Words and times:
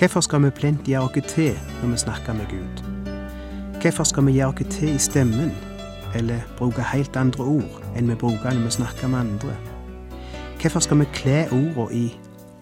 Hvorfor 0.00 0.20
skal 0.20 0.42
vi 0.42 0.50
plent 0.50 0.86
gjøre 0.88 1.02
oss 1.02 1.26
til 1.28 1.58
når 1.82 1.90
vi 1.90 1.96
snakker 1.96 2.32
med 2.32 2.46
Gud? 2.48 2.78
Hvorfor 3.82 4.04
skal 4.04 4.26
vi 4.26 4.32
gjøre 4.32 4.48
oss 4.48 4.76
til 4.76 4.94
i 4.94 4.98
stemmen, 4.98 5.50
eller 6.14 6.40
bruke 6.58 6.82
helt 6.92 7.16
andre 7.16 7.44
ord 7.44 7.82
enn 7.96 8.08
vi 8.08 8.14
bruker 8.14 8.54
når 8.56 8.64
vi 8.64 8.70
snakker 8.70 9.12
med 9.12 9.18
andre? 9.18 9.56
Hvorfor 10.60 10.80
skal 10.80 11.02
vi 11.02 11.08
kle 11.12 11.42
ordene 11.52 11.92
i 11.92 12.06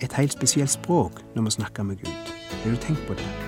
et 0.00 0.18
helt 0.18 0.32
spesielt 0.32 0.70
språk 0.70 1.22
når 1.36 1.42
vi 1.42 1.50
snakker 1.50 1.82
med 1.82 2.02
Gud? 2.02 2.34
Har 2.64 2.70
du 2.70 2.76
tenkt 2.76 3.06
på 3.06 3.14
det? 3.14 3.47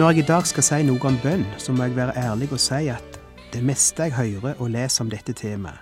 Når 0.00 0.10
jeg 0.10 0.18
i 0.18 0.22
dag 0.22 0.46
skal 0.48 0.64
si 0.64 0.76
noe 0.88 1.02
om 1.04 1.16
bønn, 1.20 1.42
så 1.60 1.74
må 1.76 1.84
jeg 1.84 1.92
være 1.92 2.14
ærlig 2.16 2.46
og 2.54 2.60
si 2.62 2.86
at 2.88 3.16
det 3.52 3.60
meste 3.60 4.06
jeg 4.06 4.14
hører 4.16 4.56
og 4.56 4.70
leser 4.72 5.02
om 5.04 5.08
dette 5.12 5.34
temaet, 5.36 5.76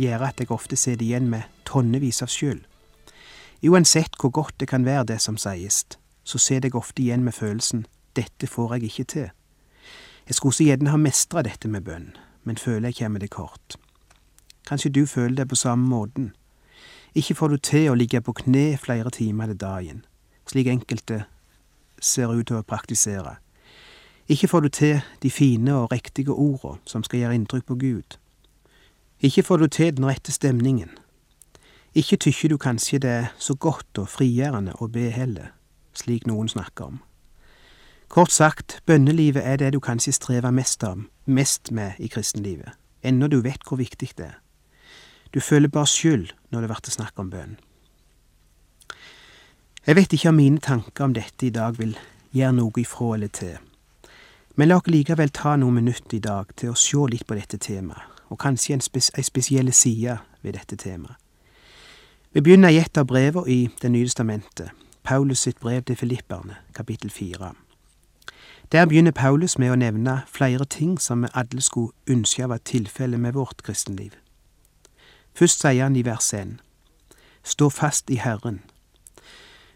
gjør 0.00 0.22
at 0.24 0.38
jeg 0.40 0.48
ofte 0.54 0.76
sitter 0.76 1.04
igjen 1.04 1.26
med 1.28 1.44
tonnevis 1.68 2.22
av 2.24 2.30
skyld. 2.32 2.62
Uansett 3.68 4.14
hvor 4.16 4.30
godt 4.32 4.54
det 4.56 4.70
kan 4.70 4.86
være 4.86 5.02
det 5.10 5.18
som 5.20 5.36
sies, 5.36 5.82
så 6.24 6.40
sitter 6.40 6.70
jeg 6.70 6.78
ofte 6.80 7.02
igjen 7.02 7.26
med 7.26 7.36
følelsen 7.36 7.82
dette 8.16 8.48
får 8.48 8.72
jeg 8.78 8.88
ikke 8.88 9.04
til. 9.12 9.26
Jeg 10.30 10.38
skulle 10.38 10.56
så 10.56 10.64
gjerne 10.64 10.94
ha 10.94 11.00
mestra 11.02 11.42
dette 11.44 11.68
med 11.68 11.84
bønn, 11.84 12.14
men 12.48 12.56
føler 12.56 12.88
jeg 12.88 12.96
kommer 13.02 13.20
det 13.20 13.28
kort. 13.36 13.76
Kanskje 14.64 14.94
du 14.96 15.04
føler 15.04 15.42
det 15.42 15.48
på 15.50 15.58
samme 15.60 15.84
måten. 15.90 16.30
Ikke 17.12 17.36
får 17.36 17.52
du 17.52 17.58
til 17.68 17.90
å 17.90 17.98
ligge 18.00 18.24
på 18.24 18.32
kne 18.32 18.78
flere 18.80 19.12
timer 19.12 19.52
til 19.52 19.60
dagen, 19.60 20.00
slik 20.48 20.72
enkelte 20.72 21.26
ser 22.00 22.32
ut 22.32 22.48
til 22.48 22.62
å 22.62 22.64
praktisere. 22.64 23.36
Ikke 24.28 24.48
får 24.48 24.60
du 24.60 24.68
til 24.68 25.00
de 25.22 25.30
fine 25.30 25.74
og 25.74 25.92
riktige 25.92 26.30
ordene 26.30 26.78
som 26.84 27.02
skal 27.02 27.18
gjøre 27.18 27.34
inntrykk 27.34 27.66
på 27.66 27.74
Gud. 27.74 28.16
Ikke 29.20 29.42
får 29.42 29.56
du 29.56 29.66
til 29.66 29.96
den 29.96 30.06
rette 30.06 30.32
stemningen. 30.32 30.90
Ikke 31.94 32.16
tykker 32.16 32.48
du 32.48 32.56
kanskje 32.56 32.98
det 32.98 33.10
er 33.10 33.26
så 33.38 33.54
godt 33.54 33.98
og 33.98 34.08
frigjørende 34.08 34.74
å 34.78 34.88
be 34.92 35.08
heller, 35.10 35.54
slik 35.96 36.26
noen 36.26 36.48
snakker 36.48 36.84
om. 36.84 36.98
Kort 38.08 38.32
sagt, 38.32 38.82
bønnelivet 38.86 39.42
er 39.44 39.56
det 39.56 39.72
du 39.72 39.80
kanskje 39.80 40.12
strever 40.12 40.50
mest, 40.50 40.84
om, 40.84 41.08
mest 41.26 41.72
med 41.72 41.92
i 41.98 42.08
kristenlivet, 42.08 42.72
ennå 43.02 43.28
du 43.28 43.40
vet 43.40 43.64
hvor 43.68 43.80
viktig 43.80 44.10
det 44.16 44.26
er. 44.26 44.36
Du 45.34 45.40
føler 45.40 45.68
bare 45.68 45.86
skyld 45.86 46.30
når 46.50 46.60
det 46.60 46.68
blir 46.68 46.92
snakk 46.92 47.18
om 47.18 47.30
bønn. 47.30 47.56
Jeg 49.86 49.96
vet 49.96 50.12
ikke 50.12 50.28
om 50.28 50.36
mine 50.36 50.60
tanker 50.60 51.04
om 51.04 51.16
dette 51.16 51.46
i 51.46 51.50
dag 51.50 51.78
vil 51.78 51.96
gjøre 52.32 52.52
noe 52.52 52.80
ifra 52.80 53.14
eller 53.16 53.32
til. 53.32 53.56
Men 54.58 54.68
la 54.68 54.80
oss 54.80 54.90
likevel 54.90 55.30
ta 55.30 55.52
noen 55.54 55.76
minutter 55.78 56.16
i 56.16 56.24
dag 56.24 56.48
til 56.58 56.72
å 56.72 56.78
se 56.78 56.98
litt 57.12 57.28
på 57.30 57.36
dette 57.38 57.60
temaet, 57.62 58.02
og 58.26 58.40
kanskje 58.42 58.74
en, 58.74 58.80
spes 58.82 59.12
en 59.14 59.26
spesiell 59.26 59.70
side 59.72 60.16
ved 60.42 60.56
dette 60.58 60.74
temaet. 60.76 61.14
Vi 62.34 62.42
begynner 62.42 62.74
i 62.74 62.80
et 62.82 62.98
av 62.98 63.06
brevene 63.06 63.46
i 63.46 63.70
Det 63.80 63.90
nye 63.90 64.04
testamentet, 64.04 64.74
Paulus 65.06 65.46
sitt 65.46 65.60
brev 65.60 65.86
til 65.86 65.96
filipperne, 65.96 66.58
kapittel 66.74 67.10
fire. 67.10 67.52
Der 68.72 68.86
begynner 68.86 69.14
Paulus 69.14 69.58
med 69.58 69.70
å 69.70 69.78
nevne 69.78 70.24
flere 70.26 70.66
ting 70.66 70.98
som 70.98 71.22
vi 71.22 71.30
alle 71.34 71.62
skulle 71.62 71.94
ønske 72.10 72.48
var 72.48 72.58
tilfellet 72.58 73.20
med 73.20 73.38
vårt 73.38 73.62
kristenliv. 73.62 74.12
Først 75.38 75.62
sier 75.62 75.86
han 75.86 75.96
i 75.96 76.02
vers 76.02 76.34
1, 76.34 76.58
Stå 77.44 77.70
fast 77.70 78.10
i 78.10 78.18
Herren. 78.18 78.60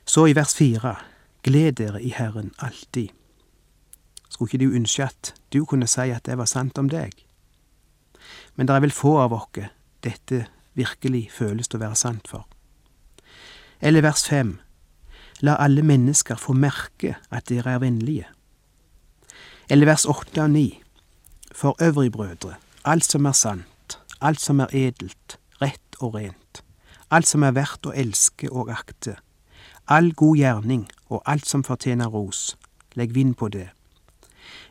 Så 0.04 0.26
i 0.26 0.34
vers 0.34 0.54
fire, 0.58 0.96
Gled 1.42 1.78
dere 1.78 2.02
i 2.02 2.10
Herren 2.10 2.50
alltid. 2.58 3.14
Skulle 4.32 4.48
ikke 4.48 4.64
du 4.64 4.76
ønske 4.78 5.04
at 5.04 5.34
du 5.52 5.66
kunne 5.68 5.86
si 5.90 6.08
at 6.08 6.24
det 6.24 6.38
var 6.40 6.48
sant 6.48 6.78
om 6.80 6.88
deg? 6.88 7.12
Men 8.56 8.68
det 8.68 8.74
er 8.74 8.84
vel 8.84 8.94
få 8.96 9.18
av 9.20 9.34
oss 9.36 9.60
dette 10.02 10.46
virkelig 10.74 11.26
føles 11.36 11.68
å 11.74 11.80
være 11.82 11.98
sant 12.00 12.28
for. 12.30 12.46
Eller 13.82 14.00
vers 14.02 14.24
fem, 14.24 14.56
La 15.42 15.56
alle 15.58 15.82
mennesker 15.82 16.38
få 16.38 16.54
merke 16.54 17.16
at 17.34 17.48
dere 17.50 17.74
er 17.74 17.80
vennlige. 17.82 18.28
Eller 19.68 19.88
vers 19.90 20.04
åtte 20.06 20.44
og 20.44 20.50
ni, 20.54 20.78
For 21.52 21.76
øvrig, 21.82 22.12
brødre, 22.12 22.54
alt 22.84 23.04
som 23.04 23.26
er 23.26 23.32
sant, 23.32 23.98
alt 24.20 24.40
som 24.40 24.60
er 24.60 24.70
edelt, 24.72 25.36
rett 25.60 25.96
og 26.00 26.14
rent, 26.14 26.62
alt 27.10 27.28
som 27.28 27.42
er 27.42 27.52
verdt 27.52 27.86
å 27.86 27.92
elske 27.92 28.48
og 28.48 28.70
akte, 28.72 29.18
all 29.84 30.14
god 30.16 30.36
gjerning 30.36 30.86
og 31.10 31.20
alt 31.26 31.44
som 31.46 31.64
fortjener 31.64 32.08
ros, 32.08 32.56
legg 32.94 33.12
vind 33.14 33.36
på 33.36 33.50
det. 33.52 33.68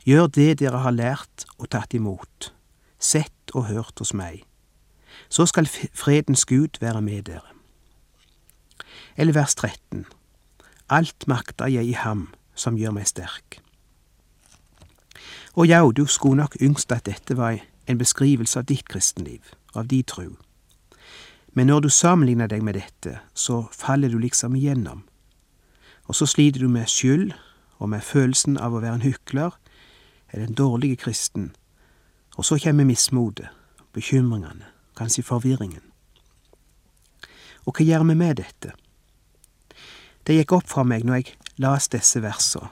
Gjør 0.02 0.32
det 0.34 0.60
dere 0.62 0.82
har 0.82 0.96
lært 0.96 1.46
og 1.60 1.70
tatt 1.74 1.94
imot, 1.94 2.50
sett 2.98 3.54
og 3.54 3.68
hørt 3.70 4.02
hos 4.02 4.16
meg. 4.18 4.42
Så 5.30 5.46
skal 5.46 5.70
fredens 5.70 6.46
Gud 6.50 6.82
være 6.82 7.02
med 7.06 7.28
dere. 7.30 7.46
Eller 9.16 9.36
vers 9.38 9.54
13. 9.56 10.06
Alt 10.90 11.28
makter 11.28 11.70
jeg 11.70 11.86
i 11.86 11.94
ham 11.94 12.32
som 12.56 12.80
gjør 12.80 12.96
meg 12.98 13.08
sterk. 13.08 13.60
Og 15.54 15.68
ja, 15.68 15.84
du 15.84 16.06
skulle 16.08 16.42
nok 16.42 16.58
yngst 16.62 16.92
at 16.92 17.06
dette 17.06 17.38
var 17.38 17.60
en 17.86 18.00
beskrivelse 18.00 18.60
av 18.60 18.66
ditt 18.66 18.88
kristenliv, 18.90 19.54
av 19.76 19.88
di 19.92 20.02
tru. 20.02 20.34
Men 21.54 21.68
når 21.68 21.86
du 21.86 21.90
sammenligner 21.90 22.48
deg 22.48 22.64
med 22.64 22.80
dette, 22.80 23.20
så 23.34 23.68
faller 23.76 24.10
du 24.10 24.18
liksom 24.18 24.56
igjennom. 24.56 25.04
Og 26.08 26.16
så 26.16 26.26
sliter 26.26 26.64
du 26.64 26.72
med 26.72 26.90
skyld 26.90 27.34
og 27.78 27.92
med 27.92 28.02
følelsen 28.02 28.58
av 28.58 28.74
å 28.74 28.82
være 28.82 29.02
en 29.02 29.06
hykler 29.06 29.58
eller 30.32 30.48
en 30.48 30.58
dårlig 30.58 31.00
kristen. 31.00 31.52
Og 32.36 32.46
så 32.46 32.58
kommer 32.64 32.88
mismotet, 32.88 33.50
bekymringene, 33.94 34.66
kanskje 34.98 35.24
forvirringen. 35.24 35.84
Og 37.66 37.76
hva 37.76 37.86
gjør 37.86 38.08
vi 38.08 38.16
med 38.16 38.40
dette? 38.40 38.74
Det 40.26 40.38
gikk 40.38 40.54
opp 40.56 40.70
for 40.70 40.88
meg 40.88 41.06
når 41.06 41.22
jeg 41.22 41.36
las 41.62 41.90
disse 41.92 42.22
versene, 42.22 42.70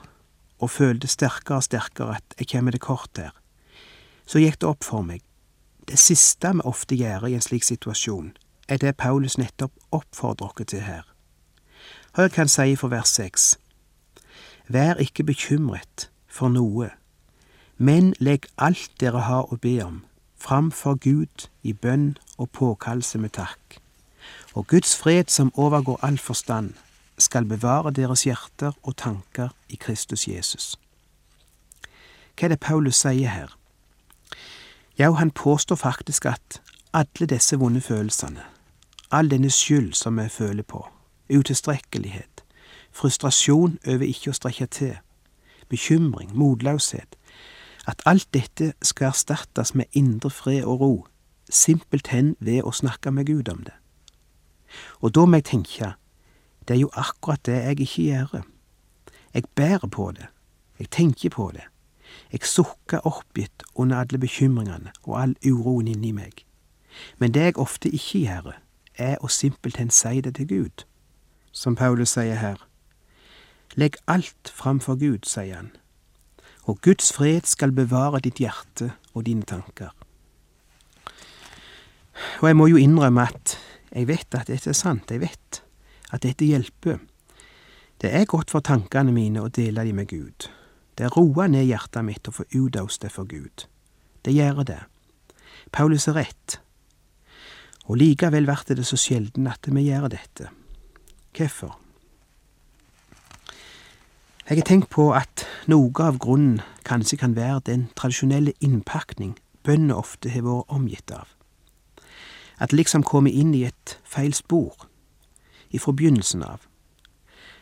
og 0.60 0.70
følte 0.70 1.08
sterkere 1.08 1.60
og 1.60 1.66
sterkere 1.66 2.18
at 2.18 2.36
jeg 2.38 2.50
kommer 2.52 2.74
til 2.74 2.84
kort 2.84 3.18
her. 3.18 3.32
Så 4.26 4.42
gikk 4.42 4.60
det 4.60 4.68
opp 4.68 4.84
for 4.84 5.02
meg. 5.06 5.22
Det 5.88 5.98
siste 5.98 6.52
vi 6.54 6.66
ofte 6.68 6.94
gjør 6.94 7.26
i 7.26 7.34
en 7.34 7.44
slik 7.44 7.64
situasjon, 7.66 8.34
er 8.68 8.78
det 8.78 8.96
Paulus 8.96 9.38
nettopp 9.38 9.72
oppfordrer 9.90 10.52
oss 10.52 10.68
til 10.70 10.84
her. 10.86 11.02
Hør 12.14 12.28
hva 12.28 12.44
han 12.44 12.50
sier 12.50 12.78
for 12.78 12.92
vers 12.92 13.10
seks. 13.16 13.56
Vær 14.70 15.00
ikke 15.02 15.26
bekymret 15.26 16.10
for 16.30 16.52
noe, 16.52 16.92
men 17.80 18.12
legg 18.20 18.44
alt 18.60 18.90
dere 19.00 19.22
har 19.24 19.48
å 19.48 19.56
be 19.56 19.78
om, 19.80 20.02
framfor 20.36 20.98
Gud 21.00 21.46
i 21.64 21.72
bønn 21.72 22.18
og 22.36 22.50
påkallelse 22.52 23.18
med 23.18 23.32
takk. 23.38 23.78
Og 24.52 24.66
Guds 24.68 24.92
fred 24.96 25.32
som 25.32 25.52
overgår 25.56 25.96
all 26.04 26.18
forstand, 26.20 26.74
skal 27.16 27.48
bevare 27.48 27.92
deres 27.96 28.26
hjerter 28.28 28.76
og 28.82 28.96
tanker 29.00 29.54
i 29.68 29.78
Kristus 29.80 30.26
Jesus. 30.28 30.74
Hva 32.36 32.48
er 32.48 32.54
det 32.54 32.60
Paulus 32.60 33.00
sier 33.00 33.32
her? 33.32 33.56
Ja, 34.98 35.10
han 35.16 35.30
påstår 35.30 35.80
faktisk 35.80 36.26
at 36.28 36.60
alle 36.92 37.28
disse 37.32 37.56
vonde 37.56 37.80
følelsene, 37.80 38.44
all 39.10 39.30
denne 39.32 39.50
skyld 39.50 39.94
som 39.96 40.20
vi 40.20 40.28
føler 40.28 40.62
på, 40.68 40.82
utilstrekkelighet, 41.32 42.44
frustrasjon 42.92 43.78
over 43.86 44.04
ikke 44.04 44.34
å 44.34 44.36
strekke 44.36 44.68
til, 44.68 44.98
bekymring, 45.72 46.34
motløshet, 46.36 47.16
at 47.86 48.02
alt 48.06 48.28
dette 48.34 48.72
skal 48.82 49.06
erstattes 49.06 49.74
med 49.74 49.84
indre 49.92 50.30
fred 50.30 50.64
og 50.64 50.80
ro, 50.80 51.06
simpelthen 51.50 52.36
ved 52.40 52.62
å 52.62 52.72
snakke 52.72 53.10
med 53.10 53.26
Gud 53.26 53.48
om 53.48 53.62
det. 53.64 53.74
Og 55.00 55.14
da 55.14 55.24
må 55.24 55.40
jeg 55.40 55.44
tenke, 55.44 55.94
det 56.68 56.76
er 56.76 56.80
jo 56.80 56.90
akkurat 56.94 57.42
det 57.46 57.56
jeg 57.56 57.80
ikke 57.80 58.02
gjør. 58.02 58.42
Jeg 59.34 59.44
bærer 59.54 59.88
på 59.88 60.10
det, 60.12 60.26
jeg 60.78 60.90
tenker 60.90 61.30
på 61.30 61.50
det, 61.54 61.64
jeg 62.32 62.46
sukker 62.46 63.06
oppgitt 63.06 63.62
under 63.74 64.02
alle 64.02 64.18
bekymringene 64.18 64.92
og 65.02 65.22
all 65.22 65.34
uroen 65.46 65.88
inni 65.88 66.12
meg. 66.12 66.44
Men 67.18 67.34
det 67.34 67.42
jeg 67.42 67.58
ofte 67.58 67.88
ikke 67.88 68.18
gjør, 68.18 68.54
er 68.94 69.16
å 69.22 69.28
simpelthen 69.28 69.90
si 69.90 70.20
det 70.20 70.34
til 70.34 70.48
Gud. 70.48 70.84
som 71.52 71.74
Paulus 71.74 72.14
sier 72.14 72.34
her. 72.34 72.66
Legg 73.74 73.96
alt 74.06 74.50
framfor 74.54 74.98
Gud, 74.98 75.26
sier 75.26 75.56
han, 75.56 75.70
og 76.68 76.80
Guds 76.84 77.12
fred 77.16 77.48
skal 77.48 77.72
bevare 77.72 78.20
ditt 78.24 78.40
hjerte 78.42 78.92
og 79.14 79.26
dine 79.26 79.46
tanker. 79.48 79.94
Og 82.40 82.48
jeg 82.48 82.56
må 82.56 82.68
jo 82.68 82.80
innrømme 82.80 83.24
at 83.30 83.56
jeg 83.90 84.08
vet 84.10 84.36
at 84.36 84.50
dette 84.50 84.70
er 84.70 84.76
sant, 84.76 85.10
jeg 85.10 85.22
vet 85.24 85.62
at 86.10 86.22
dette 86.22 86.46
hjelper. 86.46 87.00
Det 88.00 88.12
er 88.14 88.28
godt 88.28 88.52
for 88.52 88.64
tankene 88.64 89.12
mine 89.12 89.42
å 89.42 89.52
dele 89.52 89.84
dem 89.86 90.00
med 90.00 90.10
Gud. 90.10 90.48
Det 90.98 91.10
roer 91.16 91.48
ned 91.48 91.66
hjertet 91.68 92.04
mitt 92.04 92.28
å 92.28 92.34
få 92.34 92.46
utøst 92.52 93.04
det 93.04 93.12
for 93.14 93.28
Gud. 93.28 93.66
Det 94.24 94.34
gjør 94.36 94.64
det. 94.68 94.80
Paulus 95.72 96.08
er 96.10 96.18
rett. 96.20 96.58
Og 97.88 97.98
likevel 98.00 98.46
blir 98.46 98.76
det 98.76 98.86
så 98.86 98.98
sjelden 99.00 99.48
at 99.50 99.66
vi 99.66 99.86
gjør 99.88 100.10
dette. 100.12 100.50
Hvorfor? 101.36 101.78
Jeg 104.48 104.58
har 104.58 104.66
tenkt 104.66 104.90
på 104.90 105.12
at 105.14 105.46
noe 105.66 106.04
av 106.04 106.18
grunnen 106.18 106.60
kanskje 106.84 107.18
kan 107.20 107.36
være 107.36 107.60
den 107.66 107.88
tradisjonelle 107.96 108.52
innpakning 108.60 109.36
bøndene 109.64 109.96
ofte 109.96 110.30
har 110.30 110.44
vært 110.46 110.72
omgitt 110.72 111.12
av. 111.12 111.28
At 112.60 112.72
liksom 112.72 113.02
kommer 113.02 113.30
inn 113.30 113.54
i 113.54 113.64
et 113.68 113.98
feil 114.04 114.34
spor 114.34 114.86
ifra 115.70 115.92
begynnelsen 115.92 116.42
av. 116.42 116.66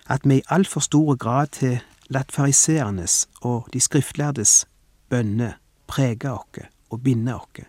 At 0.06 0.24
vi 0.24 0.38
i 0.38 0.46
altfor 0.48 0.80
stor 0.80 1.16
grad 1.16 1.58
har 1.60 1.82
latt 2.08 2.32
fariseernes 2.32 3.28
og 3.42 3.68
de 3.72 3.80
skriftlærdes 3.80 4.64
bønner 5.10 5.58
prege 5.86 6.32
oss 6.32 6.68
og 6.90 7.02
binde 7.02 7.34
oss. 7.34 7.66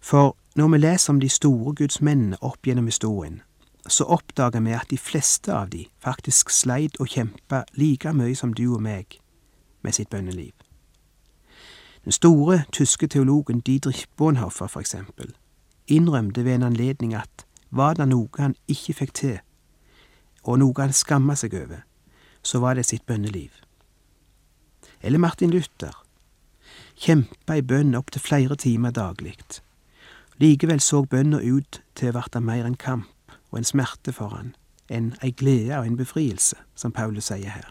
For 0.00 0.36
når 0.54 0.68
vi 0.68 0.78
leser 0.78 1.12
om 1.12 1.20
de 1.20 1.28
store 1.28 1.74
gudsmennene 1.74 2.36
opp 2.40 2.66
gjennom 2.66 2.86
historien, 2.86 3.40
så 3.88 4.04
oppdager 4.04 4.60
vi 4.60 4.72
at 4.72 4.90
de 4.90 4.98
fleste 4.98 5.52
av 5.52 5.70
de 5.70 5.86
faktisk 6.00 6.50
sleit 6.50 6.96
og 7.00 7.08
kjempa 7.08 7.64
like 7.76 8.12
mye 8.12 8.36
som 8.36 8.54
du 8.54 8.66
og 8.72 8.82
meg 8.82 9.18
med 9.82 9.92
sitt 9.92 10.10
bønneliv. 10.10 10.52
Den 12.04 12.12
store 12.12 12.64
tyske 12.72 13.06
teologen 13.06 13.60
Dietrich 13.60 14.06
Bonhoeffer, 14.16 14.66
for 14.66 14.80
eksempel, 14.80 15.34
innrømte 15.86 16.44
ved 16.44 16.54
en 16.54 16.62
anledning 16.62 17.14
at 17.14 17.46
var 17.70 17.94
det 17.94 18.08
noe 18.08 18.28
han 18.38 18.56
ikke 18.68 18.94
fikk 18.94 19.14
til, 19.14 19.38
og 20.44 20.58
noe 20.58 20.80
han 20.80 20.92
skamma 20.92 21.36
seg 21.36 21.54
over, 21.54 21.84
så 22.42 22.60
var 22.60 22.74
det 22.74 22.86
sitt 22.86 23.06
bønneliv. 23.06 23.50
Eller 25.00 25.18
Martin 25.18 25.50
Luther 25.50 25.96
kjempa 26.96 27.58
i 27.58 27.64
bønn 27.64 27.96
opptil 27.96 28.22
flere 28.22 28.56
timer 28.56 28.92
daglig. 28.92 29.36
Likevel 30.40 30.80
så 30.80 31.04
bønna 31.04 31.40
ut 31.40 31.80
til 31.94 32.10
å 32.10 32.18
verte 32.18 32.40
mer 32.40 32.64
en 32.64 32.76
kamp 32.76 33.13
og 33.54 33.58
en 33.58 33.64
smerte 33.64 34.12
for 34.12 34.34
han, 34.34 34.56
enn 34.90 35.12
ei 35.22 35.30
glede 35.30 35.76
og 35.78 35.86
en 35.86 35.96
befrielse, 35.96 36.56
som 36.74 36.92
Paulus 36.92 37.28
sier 37.30 37.54
her. 37.54 37.68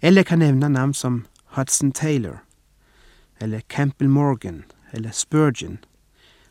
Eller 0.00 0.24
jeg 0.24 0.26
kan 0.26 0.40
nevne 0.40 0.70
navn 0.72 0.94
som 0.96 1.26
Hudson 1.52 1.92
Taylor, 1.92 2.40
eller 3.40 3.60
Campbell 3.68 4.08
Morgan, 4.08 4.64
eller 4.92 5.10
Spurgeon, 5.10 5.78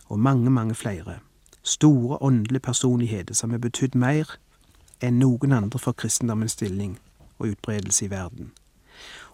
og 0.06 0.20
mange, 0.20 0.50
mange 0.50 0.76
flere. 0.76 1.20
Store 1.64 2.22
åndelige 2.22 2.60
personligheter 2.60 3.34
som 3.34 3.50
har 3.50 3.58
betydd 3.58 3.98
mer 3.98 4.38
enn 5.02 5.18
noen 5.18 5.52
andre 5.52 5.80
for 5.80 5.98
kristendommens 5.98 6.54
stilling 6.54 7.00
og 7.40 7.48
utbredelse 7.48 8.06
i 8.06 8.14
verden. 8.14 8.52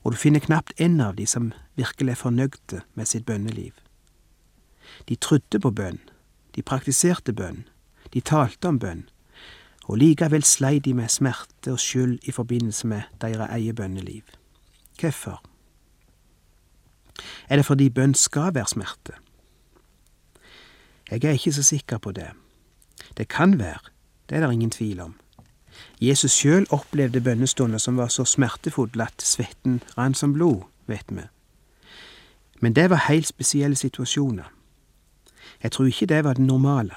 Og 0.04 0.12
du 0.12 0.18
finner 0.18 0.40
knapt 0.40 0.72
en 0.78 1.02
av 1.02 1.16
de 1.16 1.28
som 1.28 1.52
virkelig 1.76 2.12
er 2.12 2.24
fornøyde 2.24 2.82
med 2.96 3.06
sitt 3.06 3.26
bønneliv. 3.26 3.74
De 5.10 5.16
trodde 5.16 5.60
på 5.60 5.72
bønn, 5.72 6.00
de 6.56 6.64
praktiserte 6.64 7.34
bønn, 7.34 7.66
de 8.14 8.22
talte 8.22 8.68
om 8.68 8.80
bønn, 8.80 9.06
og 9.88 9.98
likevel 9.98 10.44
sleit 10.44 10.86
de 10.86 10.94
med 10.94 11.10
smerte 11.10 11.72
og 11.72 11.80
skyld 11.80 12.20
i 12.24 12.32
forbindelse 12.32 12.88
med 12.88 13.02
deres 13.22 13.50
eget 13.50 13.76
bønneliv. 13.76 14.24
Hvorfor? 15.00 15.44
Er 17.50 17.56
det 17.56 17.66
fordi 17.66 17.90
bønn 17.90 18.14
skal 18.14 18.54
være 18.54 18.68
smerte? 18.68 19.14
Jeg 21.12 21.24
er 21.24 21.32
ikke 21.32 21.54
så 21.54 21.64
sikker 21.64 21.98
på 21.98 22.12
det. 22.12 22.28
Det 23.18 23.28
kan 23.28 23.60
være, 23.60 23.80
det 24.30 24.38
er 24.38 24.46
det 24.46 24.54
ingen 24.54 24.72
tvil 24.72 25.00
om. 25.00 25.16
Jesus 26.02 26.32
sjøl 26.32 26.68
opplevde 26.70 27.22
bønnestunder 27.22 27.78
som 27.78 27.98
var 27.98 28.08
så 28.08 28.26
smertefulle 28.26 29.04
at 29.04 29.22
svetten 29.22 29.82
rant 29.98 30.18
som 30.18 30.34
blod, 30.34 30.62
vet 30.88 31.06
vi. 31.10 31.22
Men 32.60 32.76
det 32.76 32.90
var 32.90 33.06
heilt 33.08 33.28
spesielle 33.28 33.76
situasjoner. 33.76 34.52
Jeg 35.64 35.72
tror 35.72 35.86
ikke 35.86 36.06
det 36.06 36.24
var 36.24 36.34
det 36.34 36.44
normale. 36.44 36.96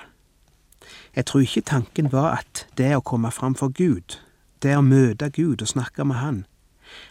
Jeg 1.16 1.26
tror 1.26 1.40
ikke 1.40 1.60
tanken 1.60 2.12
var 2.12 2.38
at 2.38 2.66
det 2.78 2.92
å 2.96 3.02
komme 3.02 3.30
fram 3.34 3.54
for 3.58 3.72
Gud, 3.74 4.18
det 4.62 4.76
å 4.76 4.84
møte 4.84 5.30
Gud 5.30 5.62
og 5.62 5.68
snakke 5.68 6.04
med 6.04 6.16
Han, 6.22 6.44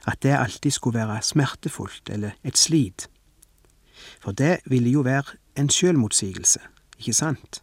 at 0.07 0.22
det 0.24 0.38
alltid 0.38 0.72
skulle 0.72 1.00
være 1.00 1.22
smertefullt 1.24 2.10
eller 2.10 2.38
et 2.44 2.57
slit. 2.57 3.10
For 4.19 4.31
det 4.31 4.60
ville 4.66 4.92
jo 4.92 5.04
være 5.04 5.36
en 5.60 5.69
sjølmotsigelse, 5.69 6.60
ikke 7.00 7.13
sant? 7.13 7.62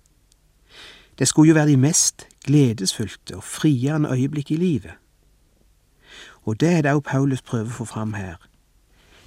Det 1.19 1.29
skulle 1.29 1.49
jo 1.49 1.55
være 1.57 1.73
de 1.73 1.81
mest 1.81 2.27
gledesfylte 2.45 3.37
og 3.37 3.45
frigjørende 3.45 4.13
øyeblikk 4.13 4.51
i 4.51 4.61
livet. 4.61 4.93
Og 6.45 6.61
det 6.61 6.73
er 6.73 6.83
det 6.83 6.93
òg 6.95 7.03
Paulus 7.09 7.43
prøver 7.43 7.73
å 7.73 7.79
få 7.81 7.87
fram 7.89 8.13
her. 8.15 8.37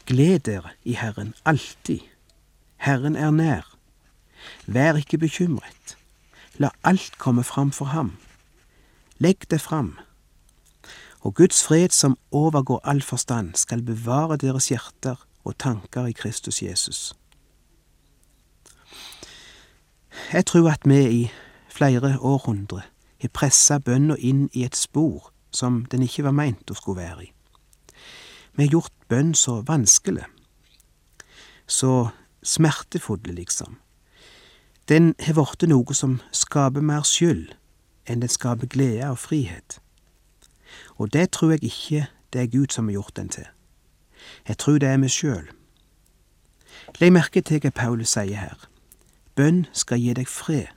Gled 0.05 0.45
dere 0.45 0.71
i 0.85 0.93
Herren 0.93 1.33
alltid. 1.45 2.05
Herren 2.77 3.15
er 3.15 3.31
nær. 3.31 3.65
Vær 4.65 4.95
ikke 5.01 5.17
bekymret. 5.17 5.98
La 6.59 6.69
alt 6.83 7.17
komme 7.17 7.43
fram 7.43 7.71
for 7.71 7.85
ham. 7.85 8.17
Legg 9.17 9.47
det 9.49 9.61
fram. 9.61 9.97
Og 11.19 11.35
Guds 11.35 11.63
fred 11.63 11.89
som 11.89 12.17
overgår 12.31 12.81
all 12.83 13.01
forstand, 13.01 13.55
skal 13.55 13.83
bevare 13.83 14.37
deres 14.37 14.67
hjerter 14.67 15.15
og 15.43 15.57
tanker 15.57 16.05
i 16.05 16.11
Kristus 16.11 16.61
Jesus. 16.61 17.13
Jeg 20.33 20.45
tror 20.45 20.69
at 20.69 20.81
vi 20.83 20.99
i 21.09 21.31
flere 21.69 22.17
århundre 22.19 22.81
har 23.21 23.31
pressa 23.33 23.79
bønna 23.79 24.15
inn 24.19 24.49
i 24.53 24.63
et 24.67 24.75
spor 24.75 25.31
som 25.51 25.85
den 25.91 26.03
ikke 26.03 26.27
var 26.27 26.35
meint 26.35 26.71
å 26.71 26.75
skulle 26.77 27.01
være 27.01 27.23
i. 27.23 27.31
Vi 28.55 28.65
har 28.65 28.73
gjort 28.75 28.95
bønn 29.07 29.31
så 29.35 29.61
vanskelig, 29.63 30.25
så 31.67 32.09
smertefulle, 32.43 33.33
liksom, 33.33 33.77
den 34.89 35.13
har 35.21 35.37
blitt 35.37 35.69
noe 35.69 35.93
som 35.93 36.17
skaper 36.33 36.81
mer 36.81 37.05
skyld 37.05 37.53
enn 38.09 38.23
den 38.23 38.31
skaper 38.31 38.67
glede 38.67 39.11
og 39.11 39.19
frihet. 39.21 39.77
Og 40.97 41.13
det 41.13 41.29
tror 41.31 41.53
jeg 41.53 41.63
ikke 41.63 42.07
det 42.33 42.41
er 42.41 42.51
Gud 42.51 42.73
som 42.73 42.89
har 42.89 42.97
gjort 42.97 43.17
den 43.17 43.29
til. 43.29 43.45
Jeg 44.47 44.57
tror 44.57 44.79
det 44.81 44.89
er 44.89 44.97
meg 44.97 45.13
sjøl. 45.13 45.45
Legg 46.99 47.13
merke 47.13 47.41
til 47.45 47.61
hva 47.61 47.69
Paulus 47.69 48.15
sier 48.15 48.41
her. 48.41 48.65
Bønn 49.37 49.67
skal 49.73 50.01
gi 50.01 50.13
deg 50.17 50.27
fred, 50.27 50.73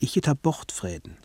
ikke 0.00 0.24
ta 0.24 0.34
bort 0.34 0.72
freden. 0.72 1.18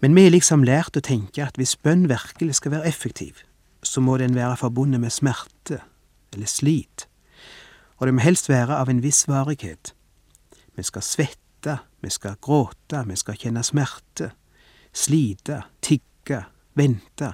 Men 0.00 0.14
vi 0.14 0.26
har 0.26 0.34
liksom 0.34 0.64
lært 0.66 0.96
å 0.96 1.02
tenke 1.04 1.42
at 1.42 1.56
hvis 1.56 1.76
bønn 1.80 2.04
virkelig 2.10 2.60
skal 2.60 2.76
være 2.76 2.92
effektiv, 2.92 3.40
så 3.82 4.00
må 4.04 4.18
den 4.20 4.36
være 4.36 4.60
forbundet 4.60 5.00
med 5.00 5.12
smerte 5.12 5.80
eller 6.34 6.46
slit, 6.46 7.08
og 7.96 8.06
det 8.06 8.14
må 8.14 8.24
helst 8.24 8.48
være 8.48 8.76
av 8.76 8.90
en 8.92 9.02
viss 9.02 9.24
varighet. 9.28 9.94
Vi 10.76 10.82
skal 10.82 11.02
svette, 11.02 11.78
vi 12.02 12.10
skal 12.10 12.36
gråte, 12.40 13.04
vi 13.06 13.16
skal 13.16 13.38
kjenne 13.38 13.62
smerte, 13.62 14.30
slite, 14.92 15.62
tigge, 15.82 16.44
vente. 16.74 17.32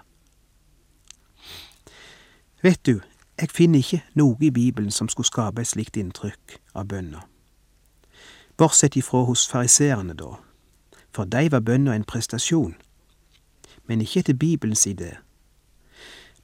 Vet 2.63 2.87
du, 2.87 3.01
jeg 3.41 3.51
finner 3.51 3.81
ikke 3.81 4.03
noe 4.21 4.37
i 4.45 4.51
Bibelen 4.51 4.91
som 4.91 5.09
skulle 5.09 5.27
skape 5.27 5.63
et 5.63 5.71
slikt 5.71 5.97
inntrykk 5.97 6.59
av 6.77 6.89
bønna. 6.93 7.25
Bortsett 8.61 8.97
ifra 9.01 9.25
hos 9.25 9.47
fariseerne, 9.49 10.13
da, 10.13 10.35
for 11.15 11.25
de 11.25 11.49
var 11.53 11.65
bønna 11.65 11.95
en 11.97 12.05
prestasjon, 12.05 12.75
men 13.89 14.05
ikke 14.05 14.21
etter 14.21 14.37
Bibelens 14.37 14.85
idé. 14.87 15.15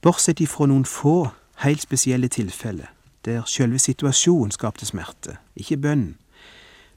Bortsett 0.01 0.41
ifra 0.41 0.65
noen 0.65 0.85
få, 0.89 1.29
helt 1.61 1.85
spesielle 1.85 2.27
tilfeller, 2.33 2.89
der 3.25 3.45
sjølve 3.45 3.79
situasjonen 3.79 4.51
skapte 4.51 4.89
smerte, 4.89 5.37
ikke 5.55 5.77
bønnen 5.77 6.15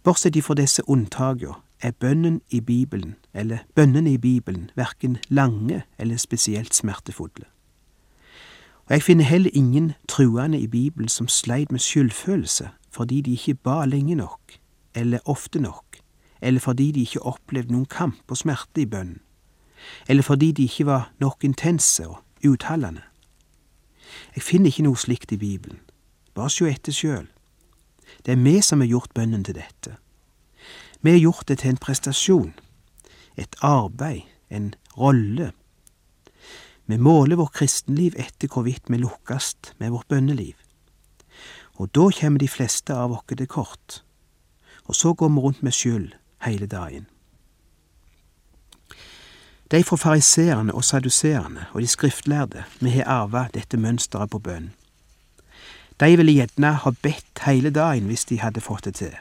Bortsett 0.02 0.36
ifra 0.36 0.54
disse 0.56 0.82
unntakene 0.88 1.58
er 1.80 1.92
bønnen 1.92 2.40
i 2.50 2.60
Bibelen, 2.60 3.16
eller 3.34 3.58
bønnene 3.74 4.12
i 4.12 4.18
Bibelen, 4.18 4.70
verken 4.76 5.18
lange 5.28 5.82
eller 5.98 6.16
spesielt 6.16 6.74
smertefulle. 6.74 7.44
Og 8.88 8.90
jeg 8.90 9.02
finner 9.02 9.24
heller 9.24 9.50
ingen 9.52 9.92
truende 10.08 10.60
i 10.60 10.66
Bibelen 10.66 11.08
som 11.08 11.28
sleit 11.28 11.72
med 11.72 11.80
skyldfølelse 11.80 12.68
fordi 12.90 13.20
de 13.20 13.32
ikke 13.32 13.54
ba 13.54 13.84
lenge 13.84 14.14
nok, 14.14 14.58
eller 14.94 15.18
ofte 15.24 15.60
nok, 15.60 16.00
eller 16.40 16.60
fordi 16.60 16.90
de 16.92 17.00
ikke 17.00 17.22
opplevde 17.22 17.72
noen 17.72 17.86
kamp 17.86 18.24
og 18.28 18.36
smerte 18.36 18.82
i 18.82 18.86
bønnen, 18.86 19.20
eller 20.08 20.22
fordi 20.22 20.52
de 20.52 20.62
ikke 20.62 20.86
var 20.86 21.12
nok 21.20 21.44
intense 21.44 22.08
og 22.08 22.18
utholdende. 22.44 23.02
Jeg 24.34 24.42
finner 24.42 24.66
ikke 24.66 24.82
noe 24.82 24.98
slikt 24.98 25.32
i 25.32 25.36
Bibelen. 25.36 25.78
Bare 26.34 26.50
sjå 26.50 26.66
etter 26.66 26.92
sjøl. 26.92 27.28
Det 28.26 28.32
er 28.32 28.42
vi 28.44 28.60
som 28.60 28.80
har 28.80 28.90
gjort 28.90 29.14
bønnen 29.14 29.44
til 29.44 29.56
dette. 29.56 29.96
Vi 31.00 31.10
har 31.10 31.18
gjort 31.18 31.48
det 31.48 31.58
til 31.58 31.70
en 31.70 31.80
prestasjon. 31.80 32.54
et 33.36 33.56
arbeid, 33.62 34.20
en 34.50 34.74
rolle. 34.98 35.52
Vi 36.86 36.96
måler 36.96 37.36
vårt 37.36 37.52
kristenliv 37.52 38.14
etter 38.18 38.48
hvorvidt 38.48 38.90
vi 38.90 38.98
lukkes 38.98 39.54
med 39.78 39.90
vårt 39.90 40.08
bønneliv. 40.08 40.54
Og 41.80 41.88
da 41.94 42.10
kommer 42.20 42.38
de 42.38 42.48
fleste 42.48 42.92
av 42.94 43.12
oss 43.12 43.24
til 43.28 43.46
kort, 43.46 44.02
og 44.84 44.94
så 44.94 45.14
går 45.14 45.28
vi 45.28 45.40
rundt 45.40 45.62
med 45.62 45.72
skyld 45.72 46.12
hele 46.44 46.66
dagen. 46.66 47.06
De 49.70 49.84
fra 49.84 49.96
fariseerne 49.96 50.74
og 50.74 50.84
saduserene 50.84 51.68
og 51.72 51.80
de 51.80 51.86
skriftlærde, 51.86 52.64
vi 52.80 52.90
har 52.90 53.06
arva 53.06 53.46
dette 53.54 53.78
mønsteret 53.78 54.30
på 54.30 54.38
bønn. 54.38 54.72
De 56.00 56.16
ville 56.16 56.32
gjerne 56.32 56.72
ha 56.82 56.90
bedt 57.02 57.44
hele 57.44 57.70
dagen 57.70 58.06
hvis 58.08 58.24
de 58.24 58.40
hadde 58.40 58.60
fått 58.64 58.84
det 58.84 58.94
til. 58.94 59.16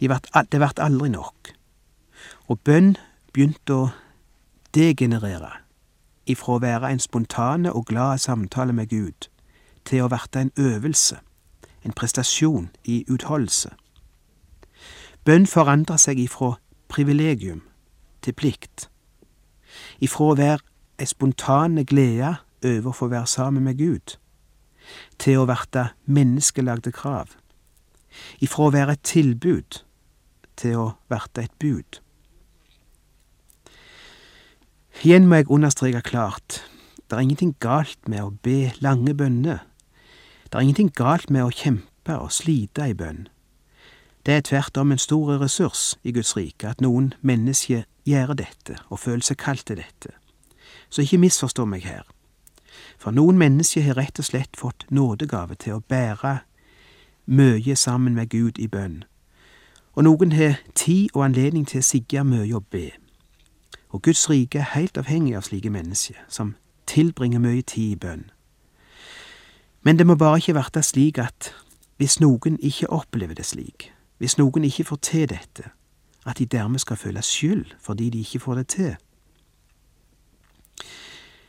De 0.00 0.08
vart, 0.08 0.28
det 0.52 0.60
vart 0.60 0.78
aldri 0.78 1.08
nok. 1.08 1.52
Og 2.46 2.60
bønn 2.60 2.94
begynte 3.32 3.74
å 3.74 3.88
degenerere 4.74 5.50
ifra 6.26 6.56
å 6.56 6.62
være 6.62 6.90
en 6.90 7.02
spontane 7.02 7.72
og 7.72 7.86
glad 7.90 8.22
samtale 8.22 8.72
med 8.72 8.90
Gud 8.90 9.28
til 9.86 10.02
å 10.02 10.10
verte 10.10 10.42
en 10.42 10.52
øvelse, 10.58 11.18
en 11.84 11.94
prestasjon 11.94 12.70
i 12.84 13.04
utholdelse. 13.08 13.70
Bønn 15.24 15.46
forandrer 15.46 15.98
seg 15.98 16.18
ifra 16.22 16.56
privilegium 16.88 17.62
til 18.22 18.34
plikt, 18.34 18.88
ifra 19.98 20.30
å 20.30 20.38
være 20.38 20.62
ei 20.98 21.06
spontane 21.10 21.84
glede 21.84 22.36
over 22.64 22.90
å 22.90 22.96
få 22.96 23.10
være 23.10 23.26
sammen 23.30 23.66
med 23.66 23.78
Gud, 23.78 24.16
til 25.18 25.42
å 25.42 25.48
verte 25.48 25.90
menneskelagde 26.06 26.92
krav, 26.94 27.36
ifra 28.40 28.68
å 28.68 28.74
være 28.74 28.96
et 28.96 29.04
tilbud 29.06 29.82
til 30.56 30.80
å 30.80 30.88
verte 31.12 31.44
et 31.46 31.54
bud. 31.60 32.00
Igjen 35.04 35.28
må 35.28 35.42
jeg 35.42 35.50
understreke 35.52 36.00
klart, 36.00 36.62
det 37.06 37.16
er 37.16 37.22
ingenting 37.22 37.54
galt 37.60 38.08
med 38.08 38.22
å 38.24 38.34
be 38.42 38.72
lange 38.82 39.14
bønner. 39.14 39.60
Det 40.48 40.56
er 40.56 40.64
ingenting 40.64 40.90
galt 40.90 41.30
med 41.30 41.44
å 41.44 41.52
kjempe 41.54 42.16
og 42.18 42.32
slite 42.34 42.88
i 42.90 42.96
bønn. 42.98 43.26
Det 44.26 44.34
er 44.34 44.42
tvert 44.42 44.78
om 44.80 44.90
en 44.90 44.98
stor 44.98 45.36
ressurs 45.38 45.94
i 46.02 46.10
Guds 46.16 46.32
rike 46.34 46.72
at 46.72 46.82
noen 46.82 47.12
mennesker 47.22 47.84
gjør 48.08 48.34
dette 48.40 48.80
og 48.88 48.98
føler 49.04 49.22
seg 49.22 49.38
kalt 49.38 49.68
til 49.68 49.78
dette. 49.78 50.16
Så 50.90 51.04
ikke 51.04 51.20
misforstå 51.22 51.66
meg 51.68 51.86
her. 51.86 52.02
For 53.06 53.14
noen 53.14 53.36
mennesker 53.38 53.84
har 53.86 53.94
rett 53.94 54.18
og 54.18 54.26
slett 54.26 54.56
fått 54.58 54.82
nådegave 54.90 55.54
til 55.62 55.76
å 55.76 55.82
bære 55.86 56.40
mye 57.30 57.76
sammen 57.78 58.16
med 58.18 58.32
Gud 58.32 58.58
i 58.58 58.66
bønn, 58.66 59.04
og 59.94 60.08
noen 60.08 60.32
har 60.34 60.56
tid 60.74 61.14
og 61.14 61.22
anledning 61.28 61.68
til 61.70 61.84
å 61.84 61.86
sigge 61.86 62.24
mye 62.26 62.50
og 62.58 62.66
be. 62.74 62.88
Og 63.94 64.02
Guds 64.02 64.24
rike 64.26 64.58
er 64.58 64.72
heilt 64.72 64.98
avhengig 64.98 65.36
av 65.38 65.46
slike 65.46 65.70
mennesker, 65.70 66.18
som 66.26 66.56
tilbringer 66.90 67.38
mye 67.38 67.62
tid 67.62 67.94
i 67.94 68.00
bønn. 68.08 68.26
Men 69.86 70.02
det 70.02 70.10
må 70.10 70.18
bare 70.18 70.42
ikke 70.42 70.58
verte 70.58 70.82
slik 70.82 71.22
at 71.22 71.52
hvis 72.02 72.18
noen 72.18 72.58
ikke 72.58 72.90
opplever 72.90 73.38
det 73.38 73.46
slik, 73.46 73.92
hvis 74.18 74.34
noen 74.34 74.66
ikke 74.66 74.90
får 74.90 75.04
til 75.12 75.28
dette, 75.30 75.70
at 76.26 76.42
de 76.42 76.50
dermed 76.58 76.82
skal 76.82 76.98
føle 76.98 77.22
skyld 77.22 77.78
fordi 77.78 78.10
de 78.10 78.26
ikke 78.26 78.42
får 78.48 78.64
det 78.64 78.66
til. 78.74 78.94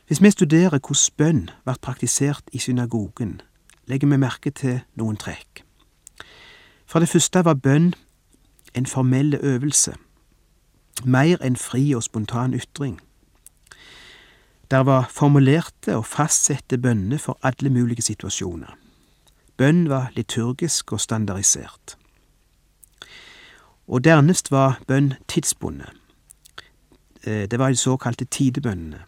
Hvis 0.08 0.22
vi 0.22 0.30
studerer 0.30 0.78
hvordan 0.78 1.16
bønn 1.16 1.50
blir 1.64 1.76
praktisert 1.82 2.44
i 2.52 2.58
synagogen, 2.58 3.40
legger 3.86 4.08
vi 4.08 4.16
merke 4.16 4.50
til 4.50 4.78
noen 4.96 5.16
trekk. 5.20 5.60
For 6.86 6.98
det 7.04 7.08
første 7.08 7.42
var 7.44 7.60
bønn 7.60 7.92
en 8.74 8.86
formell 8.86 9.34
øvelse, 9.34 9.92
mer 11.04 11.44
enn 11.44 11.56
fri 11.60 11.92
og 11.92 12.02
spontan 12.02 12.54
ytring. 12.54 12.96
Der 14.70 14.80
var 14.88 15.10
formulerte 15.12 15.96
og 15.96 16.06
fastsette 16.06 16.78
bønner 16.78 17.18
for 17.18 17.38
alle 17.42 17.70
mulige 17.70 18.02
situasjoner. 18.02 18.72
Bønn 19.56 19.88
var 19.88 20.08
liturgisk 20.16 20.92
og 20.92 21.00
standardisert. 21.00 21.98
Og 23.88 24.04
dernest 24.04 24.50
var 24.50 24.80
bønn 24.86 25.14
tidsbundet. 25.28 25.92
Eh, 27.24 27.44
det 27.50 27.58
var 27.58 27.68
de 27.68 27.76
såkalte 27.76 28.24
tidebønnene. 28.24 29.04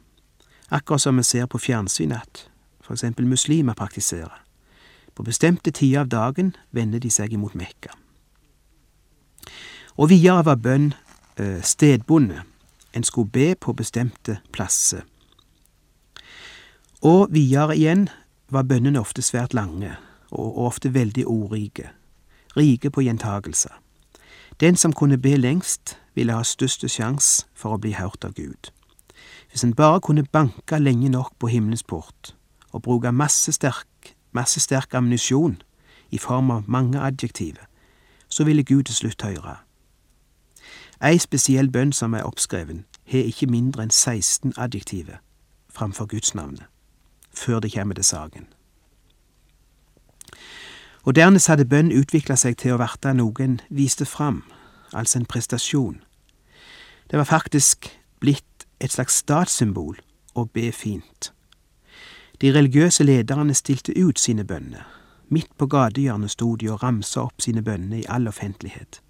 Akkurat 0.70 1.00
som 1.00 1.16
vi 1.16 1.22
ser 1.22 1.46
på 1.46 1.58
fjernsyn 1.58 2.12
at 2.12 2.46
for 2.80 2.94
eksempel 2.94 3.26
muslimer 3.26 3.74
praktiserer. 3.74 4.42
På 5.14 5.22
bestemte 5.22 5.70
tider 5.70 6.00
av 6.00 6.08
dagen 6.08 6.56
vender 6.70 6.98
de 6.98 7.10
seg 7.10 7.32
imot 7.32 7.54
Mekka. 7.54 7.90
Og 9.98 10.08
videre 10.10 10.44
var 10.46 10.56
bønn 10.56 10.92
eh, 11.36 11.62
stedbonde. 11.62 12.42
En 12.94 13.04
skulle 13.04 13.30
be 13.30 13.54
på 13.54 13.72
bestemte 13.72 14.38
plasser. 14.52 15.02
Og 17.02 17.28
videre 17.30 17.76
igjen 17.76 18.08
var 18.48 18.66
bønnene 18.66 19.00
ofte 19.00 19.22
svært 19.22 19.54
lange, 19.54 19.94
og 20.30 20.58
ofte 20.66 20.94
veldig 20.94 21.26
ordrike, 21.26 21.90
rike 22.56 22.90
på 22.90 23.02
gjentagelser. 23.06 23.72
Den 24.60 24.76
som 24.76 24.92
kunne 24.92 25.18
be 25.18 25.36
lengst, 25.36 25.96
ville 26.14 26.34
ha 26.34 26.42
største 26.44 26.88
sjanse 26.88 27.46
for 27.54 27.76
å 27.76 27.80
bli 27.80 27.94
hørt 27.94 28.24
av 28.26 28.34
Gud. 28.34 28.72
Hvis 29.50 29.64
en 29.64 29.74
bare 29.74 30.00
kunne 30.00 30.24
banke 30.24 30.78
lenge 30.78 31.08
nok 31.08 31.32
på 31.38 31.46
himmelens 31.46 31.82
port 31.82 32.36
og 32.72 32.82
bruke 32.82 33.12
masse 33.12 33.52
sterk, 33.52 34.14
masse 34.32 34.60
sterk 34.60 34.94
ammunisjon 34.94 35.62
i 36.10 36.18
form 36.18 36.50
av 36.50 36.62
mange 36.66 37.00
adjektiver, 37.00 37.66
så 38.28 38.44
ville 38.44 38.64
Gud 38.64 38.82
til 38.82 38.94
slutt 38.94 39.22
høre. 39.22 39.56
Ei 41.02 41.18
spesiell 41.18 41.70
bønn 41.70 41.92
som 41.92 42.14
er 42.14 42.22
oppskreven, 42.22 42.84
har 43.10 43.26
ikke 43.26 43.46
mindre 43.46 43.82
enn 43.82 43.90
16 43.90 44.52
adjektiver 44.56 45.18
framfor 45.70 46.06
Gudsnavnet, 46.06 46.66
før 47.34 47.60
det 47.60 47.72
kommer 47.72 47.94
til 47.94 48.04
saken. 48.04 48.46
Og 51.02 51.16
dernest 51.16 51.48
hadde 51.48 51.64
bønn 51.64 51.92
utvikla 51.92 52.36
seg 52.36 52.58
til 52.60 52.74
å 52.74 52.80
verte 52.82 53.14
noe 53.16 53.42
en 53.42 53.60
viste 53.70 54.04
fram, 54.04 54.42
altså 54.92 55.18
en 55.18 55.26
prestasjon. 55.26 56.02
Det 57.10 57.18
var 57.18 57.24
faktisk 57.24 57.88
blitt 58.20 58.59
et 58.80 58.92
slags 58.92 59.20
statssymbol 59.22 60.00
å 60.34 60.46
be 60.54 60.70
fint. 60.72 61.32
De 62.40 62.52
religiøse 62.54 63.04
lederne 63.04 63.54
stilte 63.54 63.92
ut 63.98 64.18
sine 64.18 64.44
bønner. 64.44 64.86
Midt 65.30 65.52
på 65.58 65.68
gatehjørnet 65.70 66.32
sto 66.32 66.54
de 66.56 66.70
og 66.72 66.82
ramsa 66.82 67.26
opp 67.28 67.44
sine 67.44 67.62
bønner 67.62 68.00
i 68.00 68.06
all 68.08 68.26
offentlighet. 68.26 69.02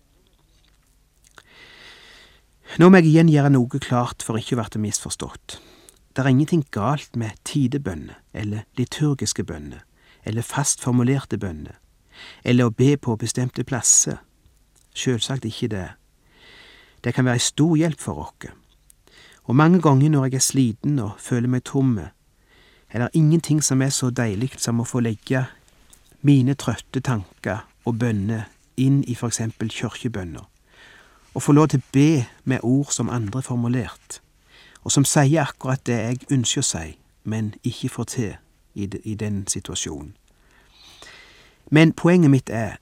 Nå 2.78 2.90
må 2.90 3.00
jeg 3.00 3.10
igjen 3.10 3.30
gjøre 3.30 3.50
noe 3.54 3.80
klart 3.82 4.22
for 4.22 4.38
ikke 4.38 4.58
å 4.58 4.64
bli 4.64 4.82
misforstått. 4.86 5.60
Det 6.10 6.22
er 6.22 6.30
ingenting 6.30 6.66
galt 6.74 7.16
med 7.16 7.38
tidebønner 7.46 8.18
eller 8.34 8.66
liturgiske 8.78 9.46
bønner 9.46 9.86
eller 10.24 10.42
fast 10.42 10.82
formulerte 10.84 11.38
bønner, 11.40 11.78
eller 12.44 12.68
å 12.68 12.74
be 12.74 12.96
på 13.00 13.16
bestemte 13.16 13.64
plasser. 13.64 14.18
Sjølsagt 14.94 15.46
ikke 15.48 15.70
det. 15.72 15.86
Det 17.00 17.14
kan 17.16 17.24
være 17.24 17.40
ei 17.40 17.44
stor 17.44 17.76
hjelp 17.78 18.02
for 18.02 18.26
oss. 18.26 18.50
Og 19.50 19.56
mange 19.56 19.80
ganger 19.82 20.08
når 20.08 20.24
jeg 20.24 20.34
er 20.34 20.38
sliten 20.38 20.98
og 21.02 21.16
føler 21.18 21.50
meg 21.50 21.64
tomme, 21.66 22.10
er 22.90 23.02
det 23.02 23.08
ingenting 23.18 23.58
som 23.64 23.82
er 23.82 23.88
så 23.90 24.10
deilig 24.14 24.52
som 24.62 24.78
å 24.78 24.84
få 24.86 25.00
legge 25.02 25.40
mine 26.22 26.54
trøtte 26.54 27.00
tanker 27.02 27.64
og 27.82 27.98
bønner 27.98 28.44
inn 28.78 29.00
i 29.10 29.16
for 29.18 29.26
eksempel 29.26 29.72
kirkebønner 29.74 30.44
og 31.34 31.42
få 31.42 31.54
lov 31.58 31.66
til 31.72 31.82
å 31.82 31.88
be 31.90 32.12
med 32.44 32.62
ord 32.62 32.92
som 32.94 33.10
andre 33.10 33.42
formulert, 33.42 34.20
og 34.86 34.94
som 34.94 35.04
sier 35.06 35.42
akkurat 35.42 35.82
det 35.86 35.98
jeg 35.98 36.30
ønsker 36.38 36.62
å 36.62 36.68
si, 36.70 36.86
men 37.24 37.50
ikke 37.66 37.90
får 37.96 38.08
til 38.14 38.30
i, 38.74 39.14
den 39.14 39.42
situasjonen. 39.50 40.14
Men 41.70 41.92
poenget 41.92 42.30
mitt 42.30 42.54
er, 42.54 42.78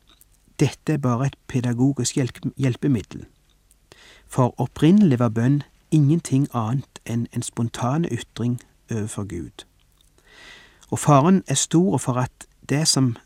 dette 0.61 0.99
er 0.99 1.01
bare 1.01 1.33
et 1.33 1.41
pedagogisk 1.49 2.21
hjelpemiddel. 2.21 3.25
For 4.29 4.53
opprinnelig 4.61 5.21
var 5.25 5.33
bønn 5.33 5.63
ingenting 5.91 6.49
annet 6.55 7.01
enn 7.07 7.27
en 7.33 7.43
spontan 7.43 8.05
ytring 8.05 8.61
overfor 8.91 9.25
Gud. 9.25 9.65
Og 10.91 10.99
faren 10.99 11.43
er 11.47 11.55
stor 11.55 11.99
for 11.99 12.13
at 12.13 12.47
det 12.69 12.89
som 12.89 13.17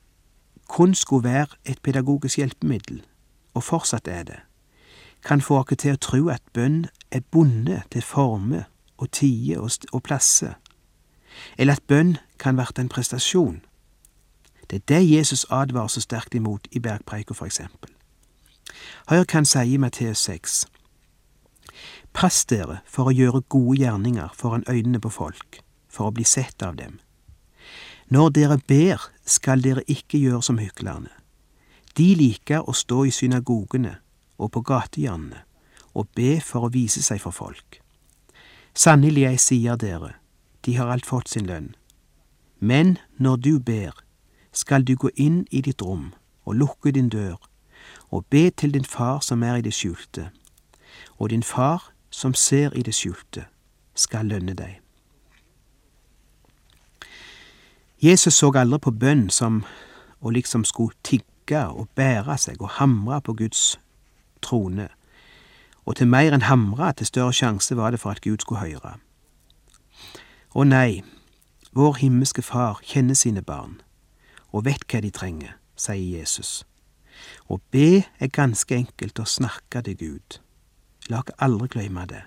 kun 0.69 0.95
skulle 0.95 1.25
være 1.25 1.47
et 1.65 1.79
pedagogisk 1.83 2.37
hjelpemiddel, 2.37 3.03
og 3.55 3.63
fortsatt 3.63 4.09
er 4.09 4.23
det, 4.23 4.41
kan 5.25 5.41
få 5.41 5.59
oss 5.59 5.77
til 5.79 5.95
å 5.95 6.01
tro 6.01 6.29
at 6.29 6.43
bønn 6.55 6.87
er 7.11 7.21
bundet 7.31 7.83
til 7.91 8.03
former 8.03 8.65
og 8.99 9.11
tider 9.11 9.61
og, 9.61 9.71
og 9.93 10.03
plasser, 10.03 10.55
eller 11.59 11.73
at 11.73 11.87
bønn 11.87 12.17
kan 12.39 12.57
verte 12.57 12.81
en 12.81 12.89
prestasjon. 12.89 13.63
Det 14.71 14.77
er 14.77 14.87
det 14.89 15.11
Jesus 15.11 15.47
advarer 15.51 15.89
så 15.89 16.01
sterkt 16.01 16.35
imot 16.35 16.69
i 16.71 16.79
bergpreika, 16.79 17.35
for 17.35 17.47
eksempel. 17.47 17.91
Hør 19.09 19.25
hva 19.25 19.35
han 19.37 19.47
sier 19.47 19.69
i 19.69 19.77
Matteus 19.77 20.19
6. 20.19 20.65
Pass 22.13 22.45
dere 22.45 22.81
for 22.87 23.09
å 23.09 23.15
gjøre 23.17 23.45
gode 23.49 23.81
gjerninger 23.81 24.35
foran 24.37 24.67
øynene 24.69 25.01
på 25.01 25.11
folk, 25.11 25.63
for 25.89 26.11
å 26.11 26.15
bli 26.15 26.25
sett 26.29 26.63
av 26.63 26.77
dem. 26.77 26.99
Når 28.13 28.31
dere 28.37 28.59
ber, 28.69 29.01
skal 29.25 29.63
dere 29.65 29.85
ikke 29.89 30.21
gjøre 30.21 30.43
som 30.43 30.59
hyklerne. 30.61 31.11
De 31.97 32.15
liker 32.17 32.69
å 32.69 32.75
stå 32.77 33.05
i 33.09 33.13
synagogene 33.13 33.97
og 34.39 34.53
på 34.53 34.63
gatehjørnene 34.69 35.45
og 35.93 36.09
be 36.17 36.39
for 36.41 36.67
å 36.67 36.73
vise 36.73 37.03
seg 37.05 37.21
for 37.21 37.37
folk. 37.37 37.81
Sannelig, 38.75 39.27
jeg 39.27 39.41
sier 39.45 39.77
dere, 39.77 40.15
de 40.65 40.77
har 40.79 40.89
alt 40.89 41.07
fått 41.07 41.29
sin 41.29 41.49
lønn. 41.49 41.75
Men 42.59 42.97
når 43.21 43.37
du 43.37 43.59
ber, 43.61 43.93
skal 44.53 44.85
du 44.85 44.95
gå 44.97 45.11
inn 45.17 45.45
i 45.51 45.61
ditt 45.61 45.83
rom 45.83 46.13
og 46.45 46.57
lukke 46.57 46.93
din 46.93 47.11
dør 47.13 47.37
og 48.13 48.25
be 48.31 48.51
til 48.51 48.73
din 48.73 48.85
far 48.85 49.21
som 49.25 49.43
er 49.43 49.61
i 49.61 49.65
det 49.65 49.73
skjulte, 49.75 50.31
og 51.17 51.33
din 51.33 51.43
far 51.43 51.92
som 52.13 52.35
ser 52.35 52.77
i 52.77 52.85
det 52.85 52.95
skjulte, 52.95 53.47
skal 53.95 54.29
lønne 54.29 54.55
deg. 54.55 54.79
Jesus 58.03 58.35
så 58.35 58.51
aldri 58.59 58.81
på 58.83 58.91
bønn 58.91 59.29
som 59.31 59.63
å 60.21 60.31
liksom 60.31 60.65
skulle 60.67 60.97
tigge 61.07 61.63
og 61.71 61.89
bære 61.97 62.37
seg 62.39 62.61
og 62.63 62.77
hamre 62.79 63.21
på 63.23 63.35
Guds 63.39 63.79
trone, 64.43 64.89
og 65.87 65.97
til 65.99 66.11
mer 66.11 66.35
enn 66.35 66.47
hamre, 66.47 66.93
til 66.93 67.07
større 67.07 67.35
sjanse 67.35 67.77
var 67.79 67.91
det 67.91 68.01
for 68.03 68.15
at 68.15 68.23
Gud 68.23 68.43
skulle 68.43 68.63
høre. 68.63 68.97
Å 70.55 70.67
nei, 70.67 71.03
vår 71.73 71.99
himmelske 72.03 72.43
Far 72.43 72.83
kjenner 72.85 73.19
sine 73.19 73.43
barn 73.43 73.81
og 74.53 74.67
vet 74.67 74.85
hva 74.91 75.01
de 75.01 75.11
trenger, 75.11 75.57
sier 75.79 76.19
Jesus. 76.19 76.63
Å 77.49 77.59
be 77.73 78.05
er 78.19 78.35
ganske 78.35 78.77
enkelt 78.77 79.19
å 79.23 79.29
snakke 79.29 79.81
til 79.87 79.97
Gud. 79.97 80.43
La 81.11 81.19
oss 81.19 81.35
aldri 81.39 81.69
glemme 81.69 82.07
det. 82.07 82.23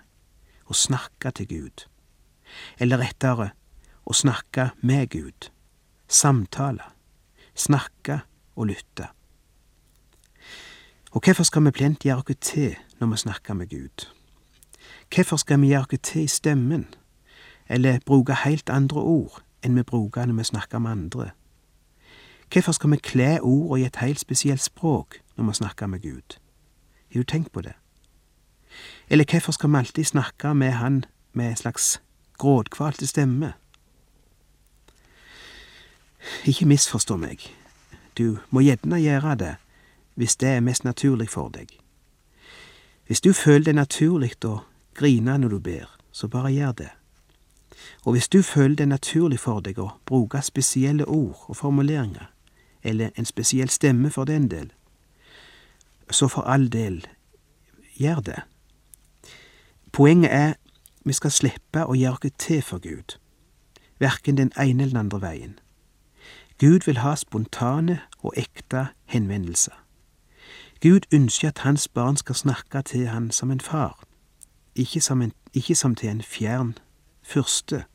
Å 0.65 0.73
snakke 0.73 1.31
til 1.31 1.47
Gud. 1.47 1.85
Eller 2.79 2.99
rettere, 3.01 3.51
å 4.05 4.13
snakke 4.13 4.71
med 4.81 5.09
Gud. 5.13 5.49
Samtale. 6.07 6.91
Snakke 7.55 8.21
og 8.55 8.67
lytte. 8.67 9.09
Og 11.15 11.23
hvorfor 11.23 11.47
skal 11.47 11.63
vi 11.63 11.71
plent 11.71 12.03
gjøre 12.03 12.25
oss 12.27 12.41
til 12.41 12.75
når 12.99 13.07
vi 13.13 13.17
snakker 13.23 13.53
med 13.53 13.69
Gud? 13.69 14.07
Hvorfor 15.15 15.37
skal 15.37 15.61
vi 15.61 15.71
gjøre 15.71 15.87
oss 15.95 16.03
til 16.03 16.23
i 16.23 16.27
stemmen, 16.27 16.85
eller 17.69 18.03
bruke 18.05 18.35
helt 18.43 18.69
andre 18.69 18.99
ord 18.99 19.41
enn 19.63 19.77
vi 19.77 19.83
bruker 19.83 20.25
når 20.25 20.41
vi 20.41 20.49
snakker 20.51 20.79
med 20.79 20.91
andre? 20.91 21.31
Hvorfor 22.51 22.71
skal 22.71 22.91
vi 22.91 22.97
kle 22.97 23.31
ordene 23.41 23.81
i 23.81 23.87
et 23.87 24.03
helt 24.03 24.19
spesielt 24.19 24.61
språk 24.61 25.21
når 25.37 25.45
vi 25.45 25.53
snakker 25.53 25.87
med 25.87 26.01
Gud? 26.01 26.37
Har 27.13 27.19
du 27.19 27.23
tenkt 27.23 27.51
på 27.51 27.61
det? 27.61 27.73
Eller 29.09 29.25
hvorfor 29.31 29.51
skal 29.51 29.71
vi 29.71 29.77
alltid 29.77 30.03
snakke 30.03 30.53
med 30.53 30.71
Han 30.71 31.05
med 31.33 31.49
en 31.49 31.55
slags 31.55 32.01
gråtkvalte 32.37 33.07
stemme? 33.07 33.53
Ikke 36.45 36.65
misforstå 36.65 37.17
meg, 37.17 37.39
du 38.17 38.37
må 38.49 38.63
gjerne 38.65 38.97
gjøre 39.01 39.35
det 39.35 39.55
hvis 40.15 40.35
det 40.35 40.49
er 40.49 40.63
mest 40.63 40.83
naturlig 40.83 41.29
for 41.29 41.49
deg. 41.49 41.67
Hvis 43.07 43.21
du 43.21 43.33
føler 43.33 43.65
det 43.65 43.75
naturlig 43.75 44.31
å 44.45 44.61
grine 44.95 45.37
når 45.37 45.49
du 45.49 45.59
ber, 45.59 45.89
så 46.11 46.27
bare 46.27 46.53
gjør 46.53 46.71
det. 46.71 46.89
Og 48.05 48.15
hvis 48.15 48.27
du 48.27 48.41
føler 48.41 48.75
det 48.75 48.87
naturlig 48.87 49.39
for 49.39 49.59
deg 49.59 49.79
å 49.79 49.91
bruke 50.05 50.41
spesielle 50.41 51.05
ord 51.05 51.35
og 51.49 51.57
formuleringer, 51.59 52.31
eller 52.83 53.11
en 53.15 53.25
spesiell 53.25 53.69
stemme 53.69 54.09
for 54.09 54.25
den 54.25 54.47
del, 54.47 54.71
så 56.09 56.27
for 56.31 56.47
all 56.47 56.69
del, 56.71 57.03
gjør 57.99 58.21
det. 58.21 58.41
Poenget 59.95 60.33
er 60.33 60.53
vi 61.05 61.13
skal 61.15 61.31
slippe 61.31 61.85
å 61.87 61.93
gjøre 61.95 62.27
oss 62.27 62.33
til 62.43 62.57
for 62.67 62.83
Gud, 62.83 63.13
verken 64.03 64.35
den 64.35 64.49
ene 64.59 64.83
eller 64.83 64.91
den 64.91 65.05
andre 65.05 65.21
veien. 65.23 65.53
Gud 66.59 66.83
vil 66.83 66.99
ha 66.99 67.13
spontane 67.15 68.01
og 68.19 68.35
ekte 68.35 68.89
henvendelser. 69.07 69.77
Gud 70.83 71.07
ønsker 71.15 71.47
at 71.47 71.63
hans 71.63 71.87
barn 71.87 72.19
skal 72.19 72.35
snakke 72.35 72.81
til 72.81 73.07
han 73.07 73.31
som 73.31 73.51
en 73.51 73.63
far, 73.63 74.03
ikke 74.75 74.99
som, 74.99 75.21
en, 75.21 75.31
ikke 75.53 75.79
som 75.79 75.95
til 75.95 76.11
en 76.11 76.21
fjern 76.21 76.75
fyrste. 77.23 77.85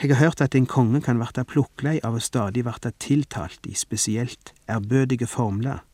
Jeg 0.00 0.16
har 0.16 0.24
hørt 0.24 0.40
at 0.40 0.54
en 0.54 0.66
konge 0.66 1.04
kan 1.04 1.20
verte 1.20 1.44
plukklei 1.44 1.98
av 2.00 2.16
å 2.16 2.24
stadig 2.24 2.64
verte 2.64 2.96
tiltalt 3.04 3.68
i 3.68 3.76
spesielt 3.76 4.54
ærbødige 4.64 5.28
formler, 5.28 5.84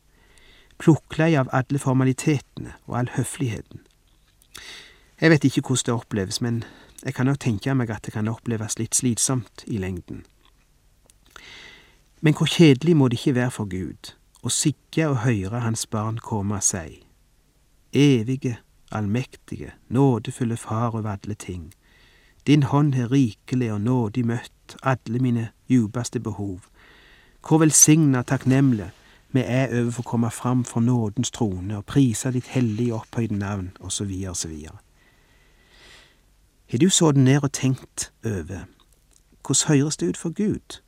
plukklei 0.81 1.35
av 1.37 1.49
alle 1.53 1.79
formalitetene 1.79 2.73
og 2.87 2.97
all 2.99 3.11
høfligheten. 3.15 3.83
Jeg 5.21 5.29
vet 5.29 5.43
ikke 5.45 5.61
hvordan 5.61 5.85
det 5.85 5.93
oppleves, 5.93 6.41
men 6.41 6.63
jeg 7.05 7.13
kan 7.13 7.29
nok 7.29 7.39
tenke 7.39 7.73
meg 7.77 7.91
at 7.93 8.05
det 8.05 8.15
kan 8.15 8.29
oppleves 8.29 8.79
litt 8.79 8.97
slitsomt 8.97 9.63
i 9.67 9.77
lengden. 9.77 10.23
Men 12.21 12.33
hvor 12.37 12.49
kjedelig 12.49 12.95
må 12.97 13.09
det 13.09 13.19
ikke 13.19 13.37
være 13.37 13.53
for 13.53 13.69
Gud 13.69 14.15
å 14.41 14.49
sigge 14.49 15.05
og 15.09 15.21
høre 15.21 15.61
Hans 15.61 15.85
barn 15.85 16.17
komme 16.17 16.57
og 16.57 16.65
si, 16.65 17.03
Evige, 17.93 18.57
allmektige, 18.91 19.73
nådefulle 19.89 20.57
Far 20.57 20.95
over 20.95 21.11
alle 21.11 21.35
ting, 21.35 21.73
din 22.47 22.63
hånd 22.63 22.95
har 22.95 23.11
rikelig 23.11 23.69
og 23.73 23.81
nådig 23.81 24.23
møtt 24.25 24.77
alle 24.81 25.19
mine 25.21 25.49
djupeste 25.69 26.19
behov. 26.19 26.65
Hvor 27.41 27.61
velsigna 27.61 28.23
takknemlige 28.23 28.89
vi 29.31 29.43
er 29.45 29.71
over 29.79 29.91
for 29.91 30.03
å 30.03 30.09
komme 30.11 30.31
fram 30.31 30.63
for 30.67 30.83
nådens 30.83 31.31
trone 31.31 31.77
og 31.77 31.85
prise 31.85 32.31
ditt 32.35 32.51
hellige 32.51 32.95
opphøyde 32.95 33.37
navn, 33.39 33.71
osv., 33.79 34.11
osv. 34.29 34.55
Har 36.71 36.77
du 36.77 36.89
sittet 36.89 37.23
ned 37.23 37.43
og 37.43 37.51
tenkt 37.51 38.11
over 38.25 38.67
hvordan 39.41 39.67
høres 39.67 39.97
det 39.97 40.07
ut 40.09 40.17
for 40.17 40.29
Gud 40.35 40.81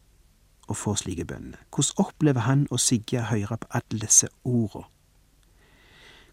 å 0.67 0.75
få 0.75 0.95
slike 0.95 1.25
bønner? 1.25 1.59
Hvordan 1.75 2.05
opplever 2.05 2.45
han 2.47 2.67
å 2.71 2.77
sigge 2.77 3.25
høre 3.31 3.57
på 3.57 3.67
alle 3.71 4.03
disse 4.05 4.27
ordene? 4.43 4.87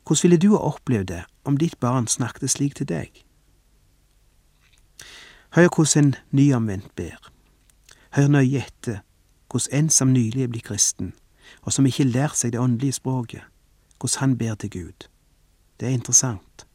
Hvordan 0.06 0.22
ville 0.22 0.38
du 0.42 0.50
ha 0.54 0.62
opplevd 0.66 1.08
det 1.08 1.24
om 1.44 1.58
ditt 1.58 1.78
barn 1.80 2.06
snakket 2.06 2.50
slik 2.50 2.74
til 2.74 2.88
deg? 2.88 3.22
Hør 5.54 5.68
hvordan 5.68 6.04
en 6.04 6.14
nyomvendt 6.30 6.94
ber. 6.96 7.18
Hør 8.14 8.28
nøye 8.28 8.62
etter 8.62 9.02
hvordan 9.50 9.78
en 9.78 9.90
som 9.90 10.12
nylig 10.14 10.42
er 10.42 10.50
blitt 10.50 10.66
kristen, 10.66 11.12
og 11.62 11.72
som 11.72 11.86
ikke 11.86 12.04
lærer 12.04 12.34
seg 12.34 12.52
det 12.52 12.60
åndelige 12.60 12.98
språket, 12.98 13.42
hvordan 13.98 14.20
han 14.20 14.38
ber 14.38 14.54
til 14.54 14.70
Gud. 14.70 15.08
Det 15.80 15.88
er 15.88 15.92
interessant, 15.92 16.66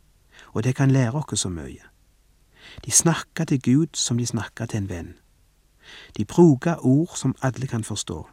og 0.53 0.63
det 0.63 0.75
kan 0.75 0.91
lære 0.91 1.13
oss 1.15 1.39
så 1.39 1.49
mye. 1.49 1.83
De 2.85 2.91
snakker 2.91 3.45
til 3.45 3.61
Gud 3.61 3.93
som 3.93 4.17
de 4.17 4.25
snakker 4.25 4.65
til 4.65 4.77
en 4.77 4.89
venn. 4.89 5.13
De 6.17 6.25
bruker 6.25 6.85
ord 6.85 7.13
som 7.15 7.35
alle 7.41 7.67
kan 7.67 7.83
forstå. 7.83 8.29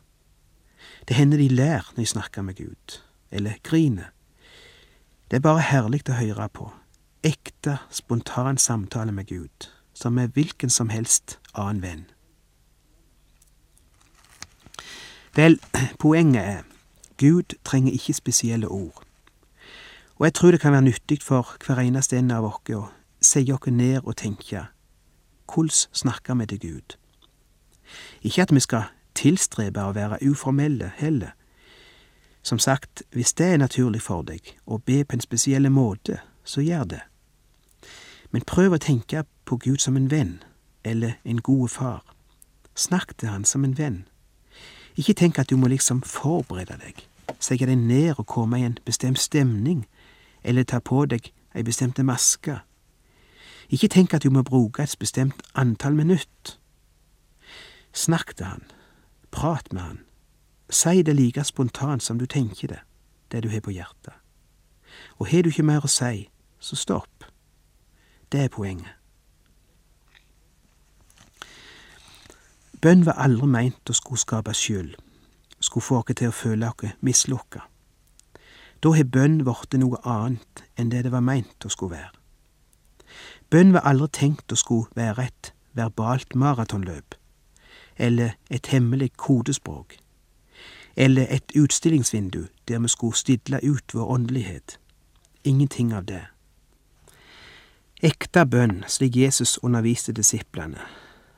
Det 1.08 1.16
hender 1.16 1.38
de 1.38 1.48
ler 1.48 1.92
når 1.96 2.02
de 2.02 2.06
snakker 2.06 2.42
med 2.42 2.54
Gud, 2.56 3.00
eller 3.30 3.60
griner. 3.62 4.10
Det 5.30 5.36
er 5.36 5.44
bare 5.44 5.60
herlig 5.60 6.02
å 6.08 6.16
høre 6.16 6.48
på. 6.48 6.72
Ekte, 7.22 7.78
spontan 7.90 8.58
samtale 8.58 9.12
med 9.12 9.26
Gud 9.26 9.70
som 9.94 10.12
med 10.12 10.28
hvilken 10.28 10.70
som 10.70 10.88
helst 10.88 11.38
annen 11.54 11.82
venn. 11.82 12.04
Vel, 15.34 15.60
poenget 15.98 16.44
er, 16.44 16.62
Gud 17.18 17.56
trenger 17.64 17.92
ikke 17.92 18.12
spesielle 18.12 18.68
ord. 18.68 19.02
Og 20.16 20.24
jeg 20.24 20.34
tror 20.34 20.50
det 20.50 20.60
kan 20.60 20.72
være 20.72 20.82
nyttig 20.82 21.22
for 21.22 21.56
hver 21.66 21.78
eneste 21.78 22.18
en 22.18 22.30
av 22.30 22.44
oss 22.44 22.70
å 22.70 22.88
seie 23.20 23.54
oss 23.54 23.66
ned 23.66 24.04
og 24.04 24.16
tenke 24.16 24.66
hvordan 25.52 25.88
snakker 25.92 26.34
vi 26.34 26.46
til 26.46 26.60
Gud? 26.60 26.96
Ikke 28.22 28.42
at 28.42 28.54
vi 28.54 28.60
skal 28.60 28.90
tilstrebe 29.14 29.82
å 29.82 29.92
være 29.92 30.20
uformelle 30.22 30.92
heller. 30.96 31.32
Som 32.42 32.58
sagt, 32.58 33.02
hvis 33.12 33.32
det 33.32 33.46
er 33.46 33.58
naturlig 33.58 34.02
for 34.02 34.22
deg 34.22 34.54
å 34.66 34.78
be 34.78 35.04
på 35.04 35.16
en 35.16 35.20
spesiell 35.20 35.70
måte, 35.70 36.20
så 36.44 36.60
gjør 36.60 36.84
det. 36.84 37.02
Men 38.30 38.48
prøv 38.48 38.72
å 38.72 38.80
tenke 38.80 39.24
på 39.44 39.56
Gud 39.56 39.78
som 39.78 39.96
en 39.96 40.10
venn, 40.10 40.42
eller 40.84 41.18
en 41.24 41.40
god 41.40 41.68
far. 41.68 42.02
Snakk 42.74 43.18
til 43.18 43.28
han 43.28 43.44
som 43.44 43.64
en 43.64 43.78
venn. 43.78 44.04
Ikke 44.96 45.14
tenk 45.14 45.38
at 45.38 45.50
du 45.50 45.56
må 45.56 45.68
liksom 45.68 46.02
forberede 46.02 46.76
deg, 46.80 47.06
sette 47.40 47.66
deg 47.66 47.78
ned 47.78 48.18
og 48.18 48.26
komme 48.26 48.60
i 48.60 48.66
en 48.66 48.78
bestemt 48.84 49.18
stemning, 49.18 49.86
eller 50.44 50.64
ta 50.64 50.80
på 50.80 51.06
deg 51.06 51.32
ei 51.54 51.64
bestemt 51.64 52.00
maske. 52.04 52.58
Ikke 53.72 53.88
tenk 53.88 54.14
at 54.14 54.22
du 54.22 54.30
må 54.30 54.42
bruke 54.42 54.82
et 54.82 54.96
bestemt 55.00 55.42
antall 55.54 55.94
minutt. 55.96 56.58
Snakk 57.92 58.36
til 58.36 58.46
han, 58.46 58.64
prat 59.30 59.72
med 59.72 59.82
han, 59.82 60.00
si 60.70 61.02
det 61.02 61.16
like 61.16 61.44
spontant 61.44 62.02
som 62.02 62.18
du 62.18 62.26
tenker 62.26 62.68
det, 62.68 62.80
det 63.32 63.42
du 63.42 63.48
har 63.48 63.60
på 63.60 63.72
hjertet. 63.72 64.14
Og 65.18 65.28
har 65.28 65.42
du 65.42 65.48
ikke 65.48 65.64
mer 65.64 65.84
å 65.84 65.90
si, 65.92 66.28
så 66.60 66.76
stopp. 66.76 67.24
Det 68.32 68.44
er 68.44 68.52
poenget. 68.52 69.01
Bønn 72.82 73.04
var 73.06 73.14
aldri 73.22 73.46
meint 73.46 73.90
å 73.90 73.94
skulle 73.94 74.18
skape 74.18 74.52
skyld, 74.58 74.96
skulle 75.60 75.86
få 75.86 76.00
oss 76.00 76.16
til 76.18 76.32
å 76.32 76.34
føle 76.34 76.70
oss 76.72 76.96
mislukka. 77.00 77.60
Da 78.82 78.90
har 78.96 79.06
bønn 79.06 79.44
blitt 79.46 79.76
noe 79.78 80.00
annet 80.02 80.64
enn 80.74 80.90
det 80.90 81.04
det 81.06 81.12
var 81.12 81.22
meint 81.22 81.64
å 81.64 81.70
skulle 81.70 81.94
være. 81.94 82.10
Bønn 83.50 83.70
var 83.72 83.86
aldri 83.86 84.08
tenkt 84.08 84.52
å 84.52 84.58
skulle 84.58 84.90
være 84.98 85.28
et 85.28 85.52
verbalt 85.78 86.34
maratonløp, 86.34 87.14
eller 87.96 88.34
et 88.50 88.66
hemmelig 88.66 89.12
kodespråk, 89.16 89.98
eller 90.96 91.26
et 91.30 91.54
utstillingsvindu 91.54 92.48
der 92.68 92.82
vi 92.82 92.88
skulle 92.88 93.16
stille 93.16 93.60
ut 93.62 93.94
vår 93.94 94.10
åndelighet. 94.10 94.78
ingenting 95.44 95.92
av 95.92 96.04
det. 96.06 96.22
Ekte 98.02 98.46
bønn, 98.46 98.84
slik 98.86 99.16
Jesus 99.16 99.58
underviste 99.62 100.12
disiplene, 100.12 100.78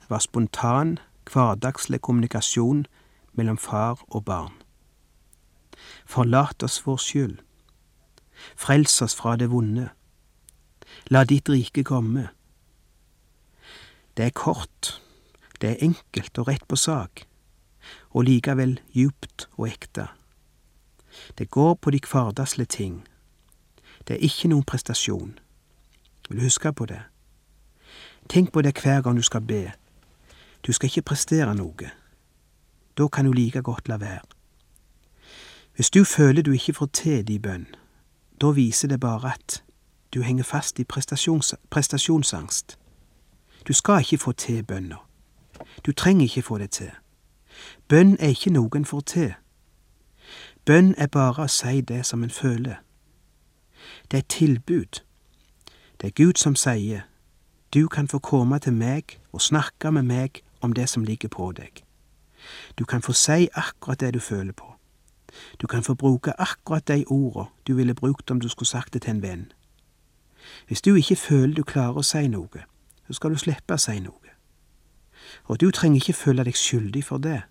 var 0.08 0.18
spontan, 0.18 0.98
hverdagslig 1.30 2.00
kommunikasjon 2.00 2.86
mellom 3.32 3.58
far 3.58 4.04
og 4.08 4.24
barn. 4.24 4.52
Forlat 6.06 6.62
oss 6.62 6.80
vår 6.86 6.96
skyld. 6.96 7.38
Frels 8.56 9.02
oss 9.02 9.14
fra 9.14 9.36
det 9.36 9.50
vonde. 9.50 9.88
La 11.10 11.24
ditt 11.24 11.48
rike 11.48 11.84
komme. 11.84 12.28
Det 14.16 14.26
er 14.26 14.34
kort, 14.36 15.00
det 15.60 15.70
er 15.70 15.84
enkelt 15.88 16.38
og 16.38 16.48
rett 16.48 16.66
på 16.68 16.76
sak, 16.76 17.24
og 18.10 18.28
likevel 18.28 18.78
djupt 18.94 19.48
og 19.56 19.68
ekte. 19.68 20.06
Det 21.38 21.50
går 21.50 21.74
på 21.74 21.90
de 21.90 22.00
hverdagslige 22.10 22.66
ting. 22.66 23.08
Det 24.08 24.16
er 24.16 24.26
ikke 24.26 24.48
noen 24.48 24.66
prestasjon. 24.66 25.38
Vil 26.28 26.38
du 26.38 26.44
huske 26.44 26.72
på 26.72 26.86
det? 26.86 27.02
Tenk 28.28 28.52
på 28.52 28.62
det 28.62 28.78
hver 28.78 29.02
gang 29.02 29.16
du 29.16 29.22
skal 29.22 29.42
be. 29.42 29.72
Du 30.66 30.72
skal 30.72 30.86
ikke 30.86 31.02
prestere 31.02 31.54
noe. 31.54 31.90
Da 32.98 33.08
kan 33.08 33.24
du 33.24 33.32
like 33.32 33.62
godt 33.62 33.88
la 33.88 33.96
være. 33.96 34.20
Hvis 35.74 35.90
du 35.90 36.04
føler 36.04 36.42
du 36.42 36.52
ikke 36.52 36.72
får 36.72 36.86
til 36.86 37.28
din 37.28 37.42
bønn, 37.42 37.66
da 38.40 38.46
viser 38.46 38.88
det 38.88 39.00
bare 39.00 39.32
at 39.32 39.64
du 40.14 40.22
henger 40.22 40.44
fast 40.44 40.78
i 40.78 40.84
prestasjons 40.84 41.54
prestasjonsangst. 41.70 42.78
Du 43.68 43.72
skal 43.72 44.00
ikke 44.00 44.18
få 44.18 44.32
til 44.32 44.62
bønna. 44.64 44.96
Du 45.86 45.92
trenger 45.92 46.22
ikke 46.22 46.42
få 46.42 46.58
det 46.58 46.70
til. 46.70 46.90
Bønn 47.88 48.16
er 48.20 48.28
ikke 48.28 48.50
noe 48.50 48.70
en 48.76 48.84
får 48.84 49.00
til. 49.00 49.34
Bønn 50.64 50.94
er 50.98 51.06
bare 51.06 51.44
å 51.44 51.50
si 51.50 51.80
det 51.80 52.06
som 52.06 52.22
en 52.22 52.30
føler. 52.30 52.76
Det 54.10 54.16
er 54.16 54.22
et 54.24 54.28
tilbud. 54.28 55.02
Det 56.00 56.06
er 56.06 56.24
Gud 56.24 56.38
som 56.40 56.56
sier, 56.56 57.02
du 57.74 57.88
kan 57.88 58.08
få 58.08 58.18
komme 58.18 58.58
til 58.58 58.72
meg 58.72 59.18
og 59.32 59.40
snakke 59.42 59.90
med 59.92 60.02
meg 60.02 60.42
om 60.64 60.72
det 60.72 60.88
som 60.88 61.04
ligger 61.04 61.28
på 61.28 61.52
deg. 61.52 61.84
Du 62.78 62.84
kan 62.84 63.02
få 63.02 63.12
si 63.12 63.48
akkurat 63.54 64.00
det 64.00 64.14
du 64.14 64.20
føler 64.20 64.52
på. 64.52 64.74
Du 65.60 65.66
kan 65.66 65.82
få 65.82 65.94
bruke 65.94 66.32
akkurat 66.40 66.88
de 66.88 67.04
orda 67.06 67.44
du 67.66 67.74
ville 67.74 67.94
brukt 67.94 68.30
om 68.30 68.40
du 68.40 68.48
skulle 68.48 68.68
sagt 68.68 68.94
det 68.94 69.02
til 69.02 69.10
en 69.10 69.22
venn. 69.22 69.52
Hvis 70.66 70.82
du 70.82 70.94
ikke 70.94 71.16
føler 71.16 71.54
du 71.54 71.62
klarer 71.62 71.98
å 71.98 72.06
si 72.06 72.28
noe, 72.28 72.64
så 73.06 73.16
skal 73.16 73.30
du 73.30 73.40
slippe 73.40 73.74
å 73.74 73.80
si 73.80 73.98
noe. 74.00 74.34
Og 75.44 75.60
du 75.60 75.70
trenger 75.70 75.96
ikke 75.96 76.12
føle 76.12 76.44
deg 76.44 76.56
skyldig 76.56 77.04
for 77.04 77.18
det. 77.18 77.42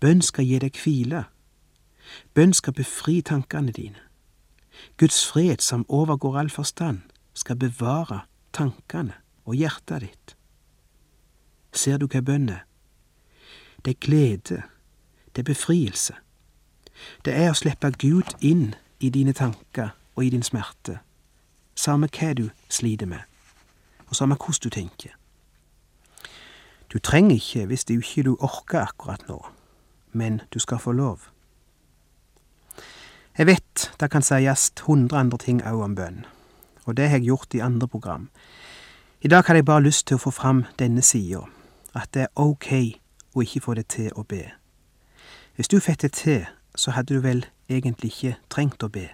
Bønn 0.00 0.22
skal 0.22 0.46
gi 0.46 0.58
deg 0.62 0.78
hvile. 0.78 1.24
Bønn 2.34 2.54
skal 2.54 2.72
befri 2.72 3.20
tankene 3.22 3.72
dine. 3.72 4.00
Guds 4.96 5.26
fred, 5.26 5.60
som 5.60 5.86
overgår 5.88 6.38
all 6.38 6.50
forstand, 6.50 7.00
skal 7.34 7.56
bevare 7.56 8.20
tankene 8.52 9.14
og 9.44 9.54
hjertet 9.54 10.06
ditt. 10.06 10.33
Ser 11.74 11.98
du 11.98 12.06
hva 12.06 12.22
bønn 12.22 12.48
er? 12.48 12.62
Det 13.84 13.96
er 13.96 14.00
glede, 14.06 14.62
det 15.34 15.42
er 15.42 15.50
befrielse. 15.50 16.14
Det 17.24 17.34
er 17.34 17.50
å 17.50 17.58
slippe 17.58 17.90
Gud 17.98 18.36
inn 18.40 18.74
i 19.02 19.10
dine 19.10 19.34
tanker 19.34 19.92
og 20.14 20.24
i 20.24 20.30
din 20.30 20.46
smerte, 20.46 21.00
samme 21.74 22.08
hva 22.08 22.30
du 22.38 22.48
sliter 22.70 23.10
med, 23.10 23.26
og 24.06 24.16
samme 24.16 24.38
hvordan 24.38 24.62
du 24.62 24.70
tenker. 24.70 25.16
Du 26.92 26.98
trenger 26.98 27.34
ikke 27.34 27.66
hvis 27.66 27.84
det 27.84 27.98
ikke 27.98 28.22
du 28.22 28.36
orker 28.38 28.86
akkurat 28.86 29.28
nå, 29.28 29.40
men 30.12 30.40
du 30.54 30.58
skal 30.62 30.78
få 30.78 30.92
lov. 30.92 31.26
Jeg 33.38 33.46
vet 33.46 33.90
det 34.00 34.10
kan 34.10 34.22
sies 34.22 34.70
hundre 34.86 35.18
andre 35.18 35.38
ting 35.38 35.58
òg 35.66 35.82
om 35.82 35.98
bønn, 35.98 36.22
og 36.86 36.96
det 36.96 37.08
har 37.10 37.18
jeg 37.18 37.26
gjort 37.26 37.54
i 37.54 37.64
andre 37.66 37.88
program. 37.88 38.30
I 39.20 39.28
dag 39.28 39.42
hadde 39.44 39.58
jeg 39.58 39.66
bare 39.66 39.82
lyst 39.82 40.06
til 40.06 40.20
å 40.20 40.22
få 40.22 40.30
fram 40.30 40.64
denne 40.78 41.02
sida, 41.02 41.42
at 41.94 42.14
det 42.14 42.22
er 42.22 42.32
ok 42.36 42.70
å 43.34 43.42
ikke 43.42 43.60
få 43.60 43.74
det 43.74 43.86
til 43.88 44.10
å 44.16 44.22
be. 44.22 44.50
Hvis 45.56 45.68
du 45.68 45.80
fikk 45.80 46.02
det 46.02 46.12
til, 46.12 46.46
så 46.74 46.90
hadde 46.90 47.14
du 47.14 47.20
vel 47.20 47.44
egentlig 47.68 48.10
ikke 48.10 48.36
trengt 48.50 48.82
å 48.82 48.88
be. 48.88 49.08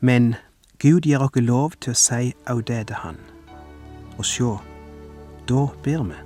Men 0.00 0.34
Gud 0.78 1.08
gir 1.08 1.24
oss 1.24 1.40
lov 1.40 1.72
til 1.80 1.92
å 1.92 1.96
si 1.96 2.34
'au 2.46 2.60
det 2.60 2.88
det 2.88 2.96
Han. 2.96 3.16
Og 4.18 4.24
sjå, 4.24 4.60
da 5.48 5.66
ber 5.82 6.02
vi. 6.04 6.25